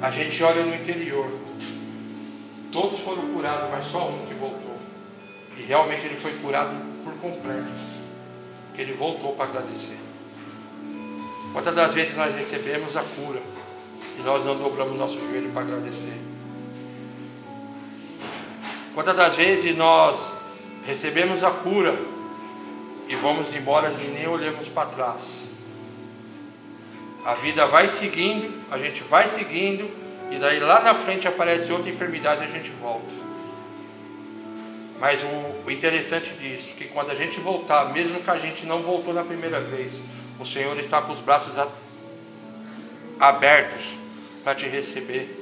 a 0.01 0.11
gente 0.11 0.41
olha 0.43 0.63
no 0.63 0.73
interior. 0.73 1.29
Todos 2.71 2.99
foram 2.99 3.33
curados, 3.33 3.69
mas 3.69 3.85
só 3.85 4.07
um 4.07 4.25
que 4.27 4.33
voltou. 4.35 4.77
E 5.57 5.63
realmente 5.63 6.05
ele 6.05 6.15
foi 6.15 6.31
curado 6.33 6.73
por 7.03 7.13
completo. 7.15 7.98
Ele 8.79 8.93
voltou 8.93 9.35
para 9.35 9.43
agradecer. 9.43 9.99
Quantas 11.51 11.75
das 11.75 11.93
vezes 11.93 12.15
nós 12.15 12.33
recebemos 12.33 12.95
a 12.95 13.03
cura 13.03 13.41
e 14.17 14.21
nós 14.21 14.45
não 14.45 14.57
dobramos 14.57 14.97
nosso 14.97 15.19
joelho 15.19 15.49
para 15.51 15.63
agradecer? 15.63 16.17
Quantas 18.93 19.17
das 19.17 19.35
vezes 19.35 19.75
nós 19.75 20.31
recebemos 20.85 21.43
a 21.43 21.51
cura 21.51 21.93
e 23.09 23.15
vamos 23.15 23.53
embora 23.53 23.91
e 23.91 24.07
nem 24.07 24.29
olhamos 24.29 24.69
para 24.69 24.87
trás? 24.87 25.49
A 27.25 27.33
vida 27.33 27.67
vai 27.67 27.89
seguindo, 27.89 28.63
a 28.71 28.77
gente 28.77 29.03
vai 29.03 29.27
seguindo, 29.27 29.91
e 30.31 30.37
daí 30.37 30.61
lá 30.61 30.79
na 30.79 30.93
frente 30.93 31.27
aparece 31.27 31.69
outra 31.69 31.89
enfermidade 31.89 32.43
e 32.43 32.45
a 32.45 32.47
gente 32.47 32.69
volta. 32.71 33.18
Mas 34.99 35.23
o, 35.23 35.65
o 35.65 35.71
interessante 35.71 36.33
disso, 36.33 36.75
que 36.75 36.85
quando 36.85 37.11
a 37.11 37.15
gente 37.15 37.39
voltar, 37.39 37.93
mesmo 37.93 38.19
que 38.19 38.29
a 38.29 38.35
gente 38.35 38.65
não 38.65 38.81
voltou 38.81 39.13
na 39.13 39.23
primeira 39.23 39.59
vez, 39.61 40.03
o 40.39 40.45
Senhor 40.45 40.77
está 40.79 41.01
com 41.01 41.13
os 41.13 41.19
braços 41.19 41.57
a, 41.57 41.67
abertos 43.19 43.97
para 44.43 44.55
te 44.55 44.67
receber 44.67 45.35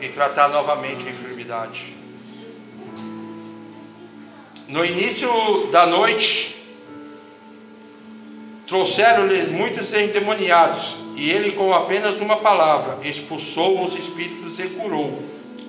e 0.00 0.08
tratar 0.08 0.48
novamente 0.48 1.06
a 1.06 1.10
enfermidade. 1.10 1.96
No 4.66 4.84
início 4.84 5.30
da 5.70 5.86
noite, 5.86 6.62
Trouxeram-lhe 8.72 9.48
muitos 9.48 9.92
endemoniados, 9.92 10.96
e 11.14 11.30
ele, 11.30 11.52
com 11.52 11.74
apenas 11.74 12.22
uma 12.22 12.38
palavra, 12.38 13.06
expulsou 13.06 13.84
os 13.84 13.94
espíritos 13.94 14.58
e 14.58 14.62
curou 14.68 15.22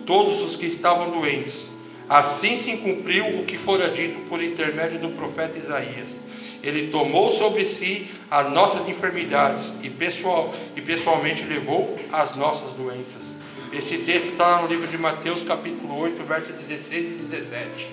todos 0.06 0.42
os 0.42 0.56
que 0.56 0.68
estavam 0.68 1.10
doentes. 1.10 1.73
Assim 2.14 2.60
se 2.60 2.78
cumpriu 2.78 3.40
o 3.40 3.44
que 3.44 3.58
fora 3.58 3.90
dito 3.90 4.20
por 4.30 4.40
intermédio 4.40 5.00
do 5.00 5.10
profeta 5.16 5.58
Isaías. 5.58 6.20
Ele 6.62 6.92
tomou 6.92 7.32
sobre 7.32 7.66
si 7.66 8.08
as 8.30 8.52
nossas 8.52 8.88
enfermidades 8.88 9.74
e, 9.82 9.90
pessoal, 9.90 10.54
e 10.76 10.82
pessoalmente 10.82 11.44
levou 11.44 11.98
as 12.12 12.36
nossas 12.36 12.76
doenças. 12.76 13.40
Esse 13.72 13.98
texto 13.98 14.34
está 14.34 14.62
no 14.62 14.68
livro 14.68 14.86
de 14.86 14.96
Mateus, 14.96 15.42
capítulo 15.44 15.98
8, 16.02 16.24
versos 16.24 16.56
16 16.56 17.14
e 17.14 17.16
17. 17.16 17.90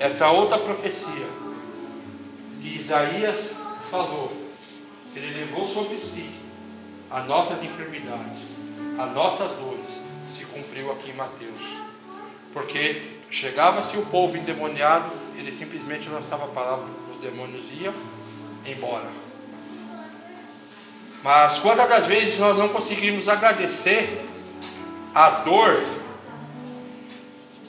Essa 0.00 0.32
outra 0.32 0.58
profecia 0.58 1.28
de 2.60 2.80
Isaías 2.80 3.52
falou, 3.92 4.32
ele 5.14 5.38
levou 5.38 5.64
sobre 5.64 5.96
si 5.98 6.28
as 7.08 7.24
nossas 7.28 7.62
enfermidades, 7.62 8.56
as 8.98 9.14
nossas 9.14 9.52
dores, 9.52 10.00
se 10.28 10.44
cumpriu 10.46 10.90
aqui 10.90 11.12
em 11.12 11.14
Mateus. 11.14 11.87
Porque 12.58 13.00
chegava-se 13.30 13.96
o 13.96 14.06
povo 14.06 14.36
endemoniado, 14.36 15.08
ele 15.36 15.52
simplesmente 15.52 16.08
lançava 16.08 16.44
a 16.44 16.48
palavra, 16.48 16.86
os 17.08 17.20
demônios 17.20 17.64
iam 17.80 17.94
embora. 18.66 19.08
Mas 21.22 21.60
quantas 21.60 21.88
das 21.88 22.06
vezes 22.06 22.36
nós 22.40 22.58
não 22.58 22.68
conseguimos 22.68 23.28
agradecer 23.28 24.24
a 25.14 25.30
dor 25.30 25.80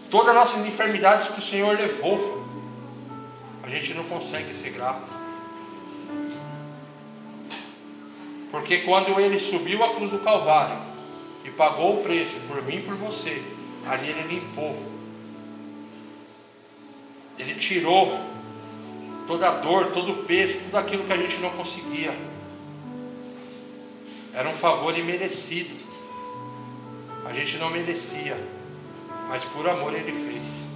todas 0.09 0.29
as 0.29 0.35
nossas 0.35 0.65
enfermidades 0.65 1.27
que 1.27 1.39
o 1.39 1.43
Senhor 1.43 1.77
levou, 1.77 2.43
a 3.61 3.69
gente 3.69 3.93
não 3.93 4.05
consegue 4.05 4.55
ser 4.55 4.71
grato. 4.71 5.13
Porque 8.49 8.79
quando 8.79 9.19
ele 9.19 9.37
subiu 9.37 9.83
a 9.85 9.93
cruz 9.93 10.09
do 10.09 10.17
Calvário 10.17 10.79
e 11.45 11.51
pagou 11.51 11.99
o 11.99 12.03
preço 12.03 12.39
por 12.47 12.63
mim 12.63 12.77
e 12.77 12.81
por 12.81 12.95
você, 12.95 13.39
ali 13.87 14.09
ele 14.09 14.35
limpou. 14.35 14.77
Ele 17.37 17.55
tirou 17.55 18.19
toda 19.27 19.47
a 19.47 19.57
dor, 19.59 19.91
todo 19.91 20.11
o 20.11 20.23
peso, 20.23 20.59
tudo 20.59 20.77
aquilo 20.77 21.05
que 21.05 21.13
a 21.13 21.17
gente 21.17 21.37
não 21.37 21.51
conseguia. 21.51 22.13
Era 24.33 24.49
um 24.49 24.55
favor 24.55 24.97
imerecido. 24.97 25.75
A 27.25 27.33
gente 27.33 27.57
não 27.57 27.69
merecia, 27.69 28.37
mas 29.27 29.43
por 29.45 29.67
amor 29.67 29.93
ele 29.93 30.11
fez. 30.11 30.69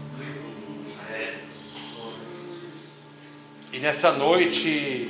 E 3.73 3.79
nessa 3.79 4.11
noite, 4.11 5.09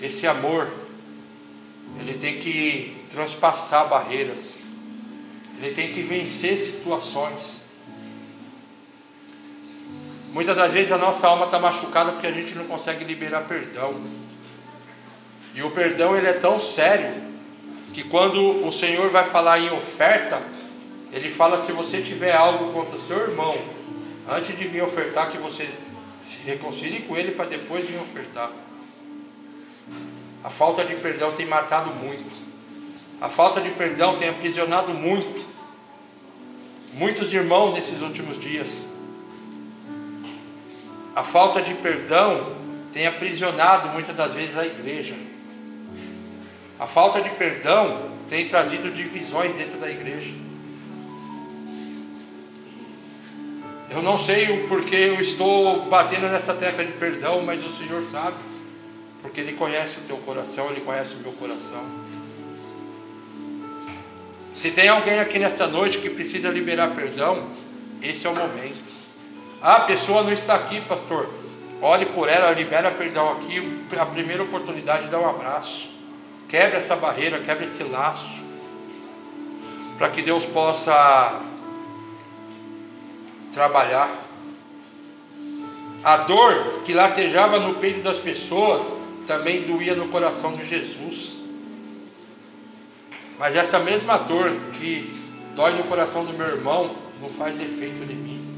esse 0.00 0.26
amor, 0.26 0.68
ele 2.00 2.14
tem 2.14 2.40
que 2.40 2.96
transpassar 3.08 3.88
barreiras, 3.88 4.51
ele 5.62 5.74
tem 5.76 5.92
que 5.92 6.02
vencer 6.02 6.58
situações. 6.58 7.62
Muitas 10.32 10.56
das 10.56 10.72
vezes 10.72 10.90
a 10.90 10.98
nossa 10.98 11.28
alma 11.28 11.46
está 11.46 11.60
machucada 11.60 12.12
porque 12.12 12.26
a 12.26 12.32
gente 12.32 12.56
não 12.56 12.64
consegue 12.64 13.04
liberar 13.04 13.42
perdão. 13.42 13.94
E 15.54 15.62
o 15.62 15.70
perdão 15.70 16.16
ele 16.16 16.26
é 16.26 16.32
tão 16.32 16.58
sério 16.58 17.14
que 17.94 18.02
quando 18.02 18.66
o 18.66 18.72
Senhor 18.72 19.08
vai 19.10 19.24
falar 19.24 19.60
em 19.60 19.70
oferta, 19.70 20.42
ele 21.12 21.30
fala 21.30 21.60
se 21.60 21.70
você 21.70 22.02
tiver 22.02 22.34
algo 22.34 22.72
contra 22.72 22.98
seu 22.98 23.18
irmão, 23.18 23.56
antes 24.28 24.56
de 24.56 24.66
vir 24.66 24.82
ofertar, 24.82 25.30
que 25.30 25.38
você 25.38 25.70
se 26.22 26.38
reconcilie 26.44 27.02
com 27.02 27.16
ele 27.16 27.32
para 27.32 27.44
depois 27.44 27.86
vir 27.86 28.00
ofertar. 28.00 28.50
A 30.42 30.50
falta 30.50 30.84
de 30.84 30.96
perdão 30.96 31.32
tem 31.32 31.46
matado 31.46 31.92
muito. 31.94 32.32
A 33.20 33.28
falta 33.28 33.60
de 33.60 33.70
perdão 33.70 34.18
tem 34.18 34.28
aprisionado 34.28 34.92
muito. 34.92 35.51
Muitos 36.92 37.32
irmãos 37.32 37.72
nesses 37.72 38.02
últimos 38.02 38.38
dias. 38.38 38.68
A 41.16 41.22
falta 41.22 41.62
de 41.62 41.74
perdão 41.74 42.54
tem 42.92 43.06
aprisionado 43.06 43.88
muitas 43.88 44.14
das 44.14 44.34
vezes 44.34 44.56
a 44.56 44.66
igreja. 44.66 45.14
A 46.78 46.86
falta 46.86 47.20
de 47.22 47.30
perdão 47.30 48.10
tem 48.28 48.48
trazido 48.48 48.90
divisões 48.90 49.54
dentro 49.54 49.78
da 49.78 49.90
igreja. 49.90 50.34
Eu 53.88 54.02
não 54.02 54.18
sei 54.18 54.50
o 54.50 54.68
porquê 54.68 54.96
eu 54.96 55.20
estou 55.20 55.86
batendo 55.86 56.26
nessa 56.28 56.54
tecla 56.54 56.84
de 56.84 56.92
perdão, 56.92 57.42
mas 57.42 57.64
o 57.64 57.70
Senhor 57.70 58.02
sabe, 58.02 58.36
porque 59.20 59.40
Ele 59.40 59.52
conhece 59.52 59.98
o 59.98 60.02
teu 60.02 60.16
coração, 60.18 60.70
Ele 60.70 60.80
conhece 60.80 61.14
o 61.14 61.18
meu 61.18 61.32
coração. 61.32 62.01
Se 64.52 64.70
tem 64.70 64.88
alguém 64.88 65.18
aqui 65.18 65.38
nessa 65.38 65.66
noite 65.66 65.98
que 65.98 66.10
precisa 66.10 66.50
liberar 66.50 66.94
perdão, 66.94 67.48
esse 68.02 68.26
é 68.26 68.30
o 68.30 68.38
momento. 68.38 68.92
Ah, 69.62 69.76
a 69.76 69.80
pessoa 69.80 70.22
não 70.22 70.32
está 70.32 70.54
aqui, 70.54 70.80
pastor. 70.82 71.30
Olhe 71.80 72.06
por 72.06 72.28
ela, 72.28 72.52
libera 72.52 72.90
perdão 72.90 73.32
aqui. 73.32 73.86
A 73.98 74.06
primeira 74.06 74.42
oportunidade 74.42 75.08
dá 75.08 75.18
um 75.18 75.28
abraço. 75.28 75.90
Quebra 76.48 76.78
essa 76.78 76.94
barreira, 76.94 77.40
quebra 77.40 77.64
esse 77.64 77.82
laço. 77.84 78.42
Para 79.96 80.10
que 80.10 80.20
Deus 80.20 80.44
possa 80.44 81.40
trabalhar. 83.52 84.10
A 86.04 86.18
dor 86.18 86.82
que 86.84 86.92
latejava 86.92 87.58
no 87.58 87.76
peito 87.76 88.02
das 88.02 88.18
pessoas 88.18 88.82
também 89.26 89.62
doía 89.62 89.94
no 89.94 90.08
coração 90.08 90.54
de 90.56 90.66
Jesus. 90.66 91.41
Mas 93.38 93.56
essa 93.56 93.78
mesma 93.78 94.16
dor 94.18 94.50
que 94.74 95.12
dói 95.54 95.72
no 95.76 95.84
coração 95.84 96.24
do 96.24 96.32
meu 96.32 96.46
irmão 96.46 96.94
não 97.20 97.28
faz 97.28 97.60
efeito 97.60 98.02
em 98.02 98.16
mim. 98.16 98.52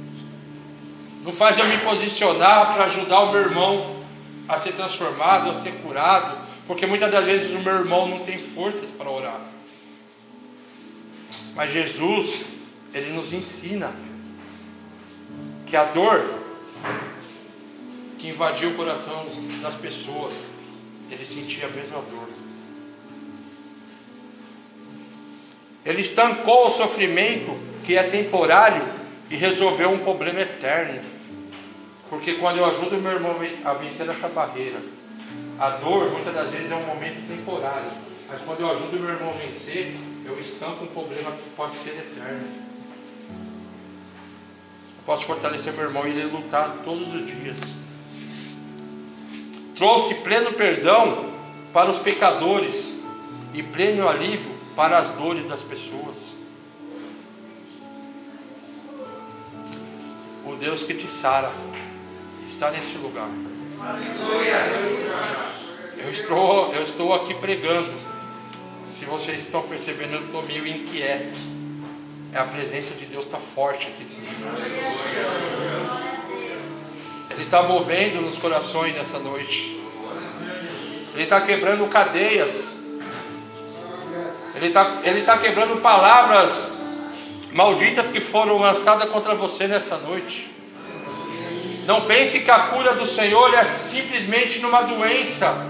Não 1.23 1.33
faz 1.33 1.59
eu 1.59 1.67
me 1.67 1.79
posicionar 1.79 2.75
para 2.75 2.85
ajudar 2.85 3.21
o 3.21 3.33
meu 3.33 3.41
irmão 3.41 3.97
a 4.49 4.59
ser 4.59 4.73
transformado, 4.73 5.51
a 5.51 5.55
ser 5.55 5.73
curado, 5.83 6.39
porque 6.67 6.87
muitas 6.87 7.11
das 7.11 7.25
vezes 7.25 7.51
o 7.53 7.61
meu 7.61 7.75
irmão 7.77 8.07
não 8.09 8.21
tem 8.21 8.39
forças 8.43 8.91
para 8.91 9.11
orar. 9.11 9.41
Mas 11.55 11.73
Jesus, 11.73 12.43
ele 12.93 13.13
nos 13.13 13.33
ensina 13.33 13.93
que 15.67 15.77
a 15.77 15.85
dor 15.85 16.43
que 18.19 18.29
invadiu 18.29 18.71
o 18.71 18.75
coração 18.75 19.27
das 19.61 19.75
pessoas, 19.75 20.35
ele 21.11 21.25
sentia 21.25 21.67
a 21.67 21.71
mesma 21.71 22.01
dor. 22.01 22.44
Ele 25.85 26.01
estancou 26.01 26.67
o 26.67 26.71
sofrimento 26.71 27.59
que 27.85 27.97
é 27.97 28.05
temporário 28.05 28.83
e 29.31 29.37
resolveu 29.37 29.91
um 29.91 29.99
problema 29.99 30.41
eterno. 30.41 31.03
Porque 32.09 32.35
quando 32.35 32.59
eu 32.59 32.65
ajudo 32.65 32.97
meu 32.97 33.13
irmão 33.13 33.37
a 33.65 33.75
vencer 33.75 34.09
essa 34.09 34.29
barreira, 34.29 34.79
a 35.59 35.71
dor 35.71 36.11
muitas 36.11 36.35
das 36.35 36.51
vezes 36.51 36.71
é 36.71 36.75
um 36.75 36.87
momento 36.87 37.27
temporário. 37.29 37.91
Mas 38.29 38.41
quando 38.41 38.61
eu 38.61 38.71
ajudo 38.71 38.99
meu 38.99 39.11
irmão 39.11 39.35
a 39.35 39.45
vencer, 39.45 39.95
eu 40.25 40.39
estanco 40.41 40.85
um 40.85 40.89
problema 40.89 41.31
que 41.33 41.51
pode 41.57 41.77
ser 41.77 41.91
eterno. 41.91 42.49
Posso 45.05 45.27
fortalecer 45.27 45.73
meu 45.75 45.85
irmão 45.85 46.07
e 46.07 46.11
ele 46.11 46.25
lutar 46.25 46.79
todos 46.83 47.15
os 47.15 47.27
dias. 47.27 47.59
Trouxe 49.77 50.15
pleno 50.15 50.53
perdão 50.53 51.31
para 51.73 51.91
os 51.91 51.99
pecadores 51.99 52.95
e 53.53 53.63
pleno 53.63 54.09
alívio 54.09 54.54
para 54.77 54.99
as 54.99 55.11
dores 55.11 55.47
das 55.47 55.63
pessoas. 55.63 56.17
O 60.45 60.57
Deus 60.57 60.83
que 60.83 60.95
te 60.95 61.07
sara 61.07 61.53
está 62.47 62.71
neste 62.71 62.99
lugar. 62.99 63.29
Eu 65.97 66.11
estou, 66.11 66.75
eu 66.75 66.83
estou 66.83 67.15
aqui 67.15 67.35
pregando. 67.35 67.93
Se 68.89 69.05
vocês 69.07 69.39
estão 69.39 69.63
percebendo, 69.63 70.15
eu 70.15 70.21
estou 70.21 70.43
meio 70.43 70.67
inquieto. 70.67 71.39
É 72.33 72.39
a 72.39 72.45
presença 72.45 72.95
de 72.95 73.07
Deus 73.07 73.27
está 73.27 73.39
forte 73.39 73.87
aqui. 73.87 74.05
Ele 77.31 77.43
está 77.43 77.63
movendo 77.63 78.21
nos 78.21 78.37
corações 78.39 78.95
nessa 78.95 79.19
noite. 79.19 79.81
Ele 81.15 81.23
está 81.23 81.41
quebrando 81.41 81.89
cadeias. 81.89 82.74
Ele 84.55 84.69
está 84.69 84.99
ele 85.03 85.23
tá 85.23 85.39
quebrando 85.39 85.81
palavras 85.81 86.71
malditas 87.53 88.09
que 88.09 88.21
foram 88.21 88.59
lançadas 88.59 89.09
contra 89.11 89.35
você 89.35 89.67
nessa 89.67 89.97
noite. 89.97 90.51
Não 91.87 92.03
pense 92.03 92.41
que 92.41 92.51
a 92.51 92.59
cura 92.61 92.95
do 92.95 93.07
Senhor 93.07 93.53
é 93.55 93.65
simplesmente 93.65 94.61
numa 94.61 94.83
doença 94.83 95.67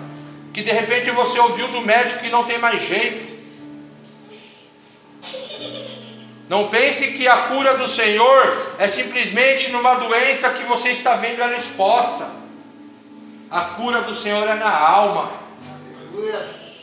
que 0.52 0.62
de 0.62 0.70
repente 0.70 1.10
você 1.10 1.38
ouviu 1.40 1.66
do 1.68 1.80
médico 1.80 2.20
que 2.20 2.30
não 2.30 2.44
tem 2.44 2.58
mais 2.58 2.86
jeito. 2.86 3.34
Não 6.48 6.68
pense 6.68 7.12
que 7.12 7.26
a 7.26 7.36
cura 7.48 7.76
do 7.76 7.88
Senhor 7.88 8.74
é 8.78 8.86
simplesmente 8.86 9.72
numa 9.72 9.94
doença 9.94 10.50
que 10.50 10.62
você 10.64 10.90
está 10.90 11.16
vendo 11.16 11.42
ela 11.42 11.56
exposta. 11.56 12.28
A 13.50 13.62
cura 13.62 14.02
do 14.02 14.14
Senhor 14.14 14.46
é 14.46 14.54
na 14.54 14.70
alma. 14.70 15.32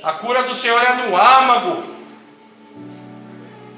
A 0.04 0.14
cura 0.14 0.44
do 0.44 0.56
Senhor 0.56 0.82
é 0.82 0.94
no 0.94 1.16
âmago. 1.16 1.84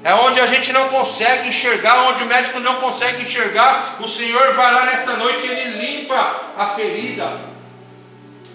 É 0.02 0.14
onde 0.14 0.38
a 0.40 0.46
gente 0.46 0.72
não 0.72 0.88
consegue 0.88 1.48
enxergar, 1.48 2.08
onde 2.08 2.22
o 2.22 2.26
médico 2.26 2.60
não 2.60 2.76
consegue 2.76 3.22
enxergar. 3.22 3.96
O 4.00 4.08
Senhor 4.08 4.54
vai 4.54 4.72
lá 4.72 4.86
nessa 4.86 5.16
noite 5.16 5.46
e 5.46 5.50
Ele 5.50 5.78
limpa 5.78 6.40
a 6.56 6.66
ferida. 6.66 7.54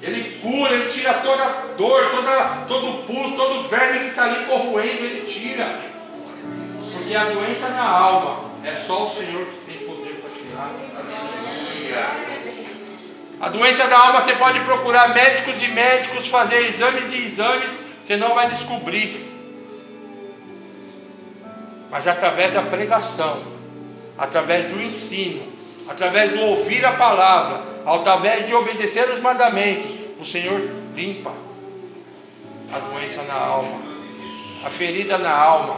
Ele 0.01 0.39
cura, 0.41 0.73
Ele 0.73 0.89
tira 0.89 1.13
toda 1.15 1.43
a 1.43 1.47
dor, 1.77 2.10
toda, 2.12 2.32
todo 2.67 2.89
o 2.89 3.03
pulso, 3.03 3.36
todo 3.36 3.60
o 3.60 3.67
verme 3.67 3.99
que 3.99 4.10
está 4.10 4.23
ali 4.25 4.45
corroendo, 4.45 5.03
Ele 5.03 5.21
tira. 5.27 5.82
Porque 6.93 7.15
a 7.15 7.23
doença 7.25 7.69
na 7.69 7.88
alma 7.88 8.49
é 8.63 8.75
só 8.75 9.05
o 9.05 9.10
Senhor 9.10 9.45
que 9.45 9.58
tem 9.71 9.88
poder 9.88 10.21
para 10.21 10.29
tirar. 10.29 10.69
A 13.41 13.47
doença 13.47 13.88
da 13.88 13.97
alma 13.97 14.21
você 14.21 14.34
pode 14.34 14.60
procurar 14.62 15.13
médicos 15.13 15.63
e 15.63 15.67
médicos, 15.69 16.28
fazer 16.28 16.58
exames 16.67 17.13
e 17.13 17.25
exames, 17.25 17.80
você 18.04 18.17
não 18.17 18.36
vai 18.36 18.49
descobrir. 18.49 19.30
Mas 21.89 22.06
através 22.06 22.54
da 22.54 22.62
pregação, 22.63 23.41
através 24.17 24.65
do 24.65 24.82
ensino, 24.82 25.41
através 25.88 26.32
do 26.32 26.41
ouvir 26.41 26.86
a 26.86 26.93
palavra, 26.93 27.63
através 27.86 28.45
de 28.45 28.54
obedecer 28.54 29.10
os 29.10 29.21
mandamentos, 29.21 29.89
o 30.19 30.25
Senhor 30.25 30.69
limpa 30.93 31.32
a 32.73 32.80
doença 32.80 33.23
na 33.23 33.34
alma, 33.34 33.80
a 34.65 34.69
ferida 34.69 35.17
na 35.17 35.32
alma. 35.32 35.78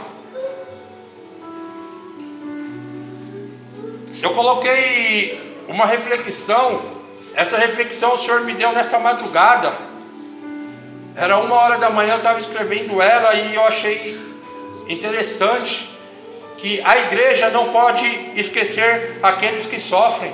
Eu 4.20 4.30
coloquei 4.30 5.62
uma 5.68 5.86
reflexão, 5.86 7.01
essa 7.34 7.56
reflexão 7.56 8.14
o 8.14 8.18
Senhor 8.18 8.42
me 8.42 8.54
deu 8.54 8.72
nesta 8.72 8.98
madrugada. 8.98 9.72
Era 11.14 11.38
uma 11.38 11.56
hora 11.56 11.78
da 11.78 11.90
manhã, 11.90 12.14
eu 12.14 12.18
estava 12.18 12.38
escrevendo 12.38 13.00
ela 13.00 13.34
e 13.34 13.54
eu 13.54 13.64
achei 13.64 14.18
interessante 14.88 15.90
que 16.58 16.80
a 16.84 16.98
igreja 16.98 17.50
não 17.50 17.72
pode 17.72 18.06
esquecer 18.34 19.18
aqueles 19.22 19.66
que 19.66 19.80
sofrem, 19.80 20.32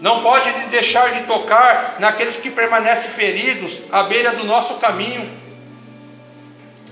não 0.00 0.22
pode 0.22 0.50
deixar 0.70 1.12
de 1.12 1.22
tocar 1.22 1.96
naqueles 2.00 2.38
que 2.38 2.50
permanecem 2.50 3.10
feridos 3.10 3.82
à 3.90 4.02
beira 4.02 4.32
do 4.32 4.44
nosso 4.44 4.74
caminho. 4.74 5.30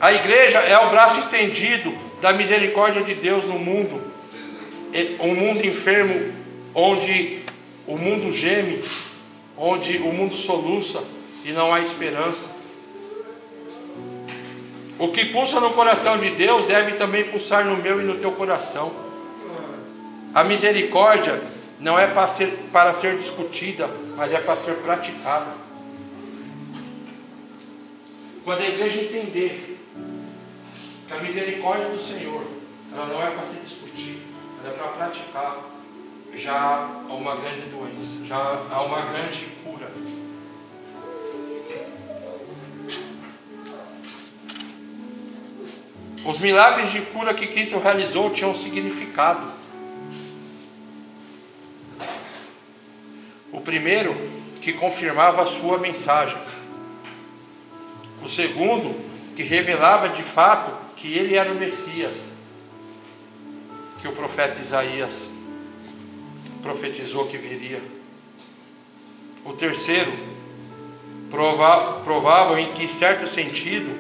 A 0.01 0.13
igreja 0.13 0.61
é 0.61 0.79
o 0.79 0.91
braço 0.91 1.21
estendido 1.21 1.93
da 2.21 2.33
misericórdia 2.33 3.03
de 3.03 3.15
Deus 3.15 3.45
no 3.45 3.59
mundo, 3.59 4.01
um 5.19 5.35
mundo 5.35 5.67
enfermo, 5.67 6.33
onde 6.75 7.43
o 7.91 7.99
mundo 7.99 8.33
geme, 8.33 8.83
onde 9.57 9.99
o 9.99 10.13
mundo 10.13 10.37
soluça 10.37 11.03
e 11.45 11.51
não 11.51 11.75
há 11.75 11.81
esperança. 11.81 12.49
O 14.97 15.09
que 15.09 15.27
pulsa 15.27 15.59
no 15.59 15.71
coração 15.71 16.17
de 16.19 16.31
Deus 16.31 16.67
deve 16.67 16.93
também 16.93 17.25
pulsar 17.25 17.65
no 17.65 17.77
meu 17.77 18.01
e 18.01 18.05
no 18.05 18.19
teu 18.19 18.31
coração. 18.33 18.93
A 20.33 20.45
misericórdia 20.45 21.43
não 21.81 21.99
é 21.99 22.07
para 22.07 22.29
ser, 22.29 22.69
para 22.73 22.95
ser 22.95 23.17
discutida, 23.17 23.91
mas 24.17 24.31
é 24.31 24.39
para 24.39 24.55
ser 24.55 24.77
praticada. 24.77 25.53
Quando 28.45 28.61
a 28.61 28.69
igreja 28.69 29.01
entender 29.03 29.79
que 31.09 31.13
a 31.13 31.17
misericórdia 31.17 31.89
do 31.89 31.99
Senhor 31.99 32.45
ela 32.95 33.07
não 33.07 33.21
é 33.21 33.31
para 33.31 33.45
se 33.45 33.55
discutir, 33.65 34.23
ela 34.63 34.75
é 34.75 34.77
para 34.77 34.89
praticar, 34.89 35.57
já 36.35 36.55
há 37.09 37.13
uma 37.13 37.37
grande 37.37 37.63
doença, 37.67 38.25
já 38.25 38.37
há 38.71 38.83
uma 38.83 39.03
grande 39.03 39.47
cura. 39.65 39.91
Os 46.25 46.39
milagres 46.39 46.93
de 46.93 47.01
cura 47.01 47.35
que 47.35 47.47
Cristo 47.47 47.79
realizou 47.79 48.31
tinham 48.31 48.55
significado. 48.55 49.53
O 53.53 53.61
primeiro, 53.61 54.15
que 54.61 54.73
confirmava 54.73 55.43
a 55.43 55.47
sua 55.47 55.79
mensagem. 55.79 56.39
O 58.23 58.29
segundo, 58.29 58.95
que 59.35 59.43
revelava 59.43 60.11
de 60.11 60.23
fato 60.23 60.73
que 60.95 61.13
ele 61.15 61.35
era 61.35 61.51
o 61.51 61.55
Messias, 61.55 62.29
que 64.01 64.07
o 64.07 64.13
profeta 64.13 64.61
Isaías 64.61 65.31
profetizou 66.63 67.27
que 67.27 67.37
viria. 67.37 67.81
O 69.45 69.53
terceiro, 69.55 70.13
provável 72.05 72.59
em 72.59 72.73
que, 72.73 72.89
certo 72.89 73.27
sentido, 73.27 73.99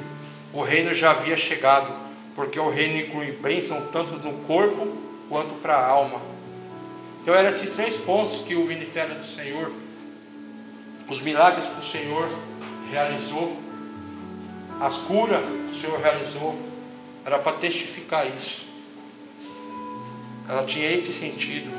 o 0.52 0.62
reino 0.62 0.94
já 0.94 1.12
havia 1.12 1.36
chegado 1.36 2.10
porque 2.34 2.58
o 2.58 2.70
reino 2.70 3.06
inclui 3.06 3.32
bênção 3.32 3.88
tanto 3.92 4.12
no 4.14 4.32
corpo 4.44 4.96
quanto 5.28 5.54
para 5.56 5.76
a 5.76 5.86
alma. 5.86 6.20
Então 7.20 7.34
eram 7.34 7.50
esses 7.50 7.70
três 7.70 7.96
pontos 7.98 8.40
que 8.42 8.54
o 8.54 8.64
ministério 8.64 9.14
do 9.14 9.24
Senhor, 9.24 9.70
os 11.08 11.20
milagres 11.20 11.66
que 11.66 11.80
o 11.80 11.84
Senhor 11.84 12.28
realizou, 12.90 13.56
as 14.80 14.96
curas 14.96 15.40
que 15.40 15.76
o 15.76 15.80
Senhor 15.80 16.00
realizou, 16.00 16.58
era 17.24 17.38
para 17.38 17.52
testificar 17.58 18.26
isso. 18.26 18.66
Ela 20.48 20.64
tinha 20.64 20.90
esse 20.90 21.12
sentido. 21.12 21.70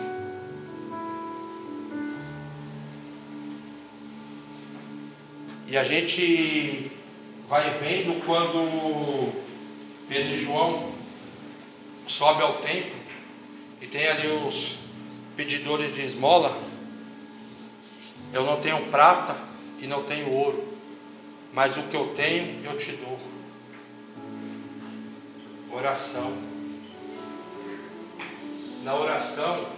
E 5.71 5.77
a 5.77 5.86
gente 5.86 6.91
vai 7.47 7.63
vendo 7.79 8.25
quando 8.25 9.31
Pedro 10.05 10.34
e 10.34 10.38
João 10.38 10.91
sobe 12.05 12.43
ao 12.43 12.55
templo 12.55 12.91
e 13.81 13.88
tem 13.88 14.05
ali 14.05 14.27
os 14.27 14.79
pedidores 15.34 15.95
de 15.95 16.01
esmola. 16.01 16.60
Eu 18.34 18.43
não 18.43 18.60
tenho 18.60 18.86
prata 18.88 19.38
e 19.79 19.88
não 19.88 20.03
tenho 20.03 20.29
ouro, 20.29 20.62
mas 21.53 21.77
o 21.77 21.84
que 21.84 21.95
eu 21.95 22.07
tenho 22.17 22.62
eu 22.65 22.77
te 22.77 22.91
dou. 22.91 23.17
Oração. 25.71 26.36
Na 28.84 28.93
oração 28.93 29.69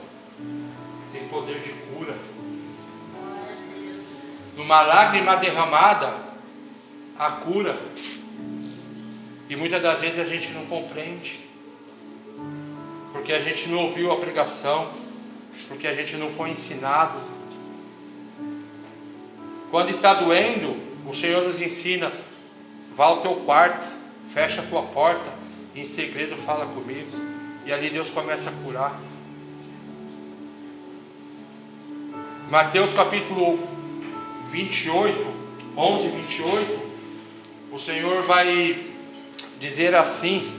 tem 1.11 1.27
poder 1.27 1.59
de 1.59 1.69
cura. 1.69 2.17
Numa 4.55 4.81
lágrima 4.81 5.37
derramada, 5.37 6.13
a 7.17 7.31
cura. 7.31 7.75
E 9.49 9.55
muitas 9.55 9.81
das 9.81 9.99
vezes 9.99 10.19
a 10.19 10.25
gente 10.25 10.51
não 10.51 10.65
compreende, 10.65 11.39
porque 13.11 13.33
a 13.33 13.39
gente 13.39 13.67
não 13.69 13.79
ouviu 13.79 14.11
a 14.11 14.17
pregação, 14.17 14.89
porque 15.67 15.87
a 15.87 15.93
gente 15.93 16.15
não 16.15 16.29
foi 16.29 16.51
ensinado. 16.51 17.19
Quando 19.69 19.89
está 19.89 20.13
doendo, 20.13 20.77
o 21.07 21.13
Senhor 21.13 21.43
nos 21.43 21.61
ensina: 21.61 22.11
vá 22.95 23.05
ao 23.05 23.21
teu 23.21 23.35
quarto, 23.37 23.87
fecha 24.33 24.61
a 24.61 24.65
tua 24.65 24.83
porta, 24.83 25.33
e 25.75 25.81
em 25.81 25.85
segredo 25.85 26.37
fala 26.37 26.65
comigo. 26.67 27.11
E 27.65 27.71
ali 27.71 27.89
Deus 27.89 28.09
começa 28.09 28.49
a 28.49 28.53
curar. 28.63 28.99
Mateus 32.49 32.93
capítulo 32.93 33.82
28, 34.53 35.25
11, 35.75 36.07
28, 36.09 36.79
o 37.71 37.79
Senhor 37.79 38.21
vai 38.21 38.85
dizer 39.59 39.95
assim: 39.95 40.55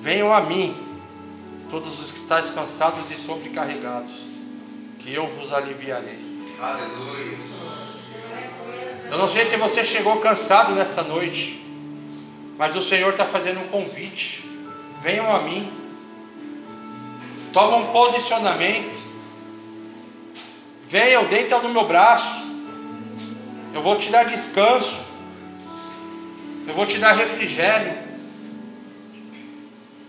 Venham 0.00 0.34
a 0.34 0.40
mim, 0.40 0.76
todos 1.70 2.00
os 2.00 2.10
que 2.10 2.18
estão 2.18 2.42
cansados 2.52 3.08
e 3.12 3.14
sobrecarregados, 3.14 4.10
que 4.98 5.14
eu 5.14 5.24
vos 5.28 5.52
aliviarei. 5.52 6.18
Aleluia. 6.60 7.38
Eu 9.08 9.18
não 9.18 9.28
sei 9.28 9.46
se 9.46 9.56
você 9.56 9.84
chegou 9.84 10.16
cansado 10.16 10.74
nesta 10.74 11.04
noite, 11.04 11.64
mas 12.58 12.74
o 12.74 12.82
Senhor 12.82 13.12
está 13.12 13.24
fazendo 13.24 13.60
um 13.60 13.68
convite. 13.68 14.44
Venham 15.00 15.32
a 15.32 15.42
mim. 15.42 15.72
Toma 17.52 17.76
um 17.76 17.92
posicionamento. 17.92 18.96
Venham, 20.88 21.24
deita 21.26 21.60
no 21.60 21.68
meu 21.68 21.86
braço. 21.86 22.45
Eu 23.76 23.82
vou 23.82 23.98
te 23.98 24.08
dar 24.08 24.24
descanso. 24.24 25.02
Eu 26.66 26.72
vou 26.72 26.86
te 26.86 26.96
dar 26.96 27.12
refrigério. 27.12 27.94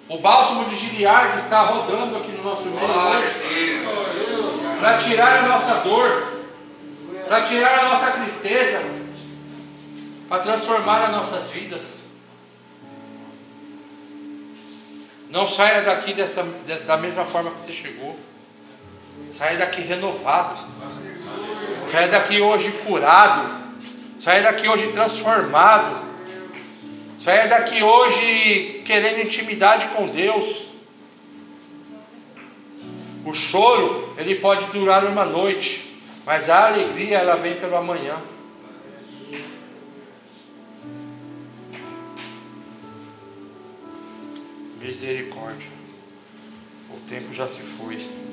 O 0.08 0.20
bálsamo 0.20 0.64
de 0.70 0.78
Gilead 0.78 1.38
está 1.40 1.64
rodando 1.64 2.16
aqui 2.16 2.32
no 2.32 2.44
nosso 2.44 2.64
meio 2.64 2.88
hoje. 2.88 3.86
Para 4.80 4.98
tirar 5.00 5.40
a 5.40 5.48
nossa 5.50 5.74
dor. 5.82 6.40
Para 7.28 7.42
tirar 7.42 7.80
a 7.80 7.90
nossa 7.90 8.12
tristeza. 8.12 8.82
Para 10.30 10.44
transformar 10.44 11.04
as 11.04 11.12
nossas 11.12 11.52
vidas. 11.52 11.98
Não 15.30 15.46
saia 15.46 15.82
daqui 15.82 16.14
dessa, 16.14 16.42
da 16.86 16.96
mesma 16.96 17.26
forma 17.26 17.52
que 17.52 17.60
você 17.60 17.74
chegou. 17.74 18.18
Saia 19.38 19.58
daqui 19.58 19.82
renovado. 19.82 20.58
Saia 21.92 22.08
daqui 22.10 22.42
hoje 22.42 22.72
curado. 22.86 23.50
Saia 24.22 24.44
daqui 24.44 24.68
hoje 24.68 24.92
transformado. 24.92 26.06
Saia 27.20 27.48
daqui 27.48 27.82
hoje 27.82 28.84
querendo 28.86 29.22
intimidade 29.22 29.88
com 29.90 30.08
Deus. 30.08 30.68
O 33.26 33.34
choro, 33.34 34.14
ele 34.18 34.36
pode 34.36 34.66
durar 34.68 35.06
uma 35.06 35.26
noite, 35.26 36.00
mas 36.26 36.50
a 36.50 36.68
alegria 36.68 37.18
ela 37.18 37.36
vem 37.36 37.56
pela 37.56 37.82
manhã. 37.82 38.16
Misericórdia. 44.80 45.68
O 46.90 47.00
tempo 47.10 47.34
já 47.34 47.48
se 47.48 47.62
foi. 47.62 48.27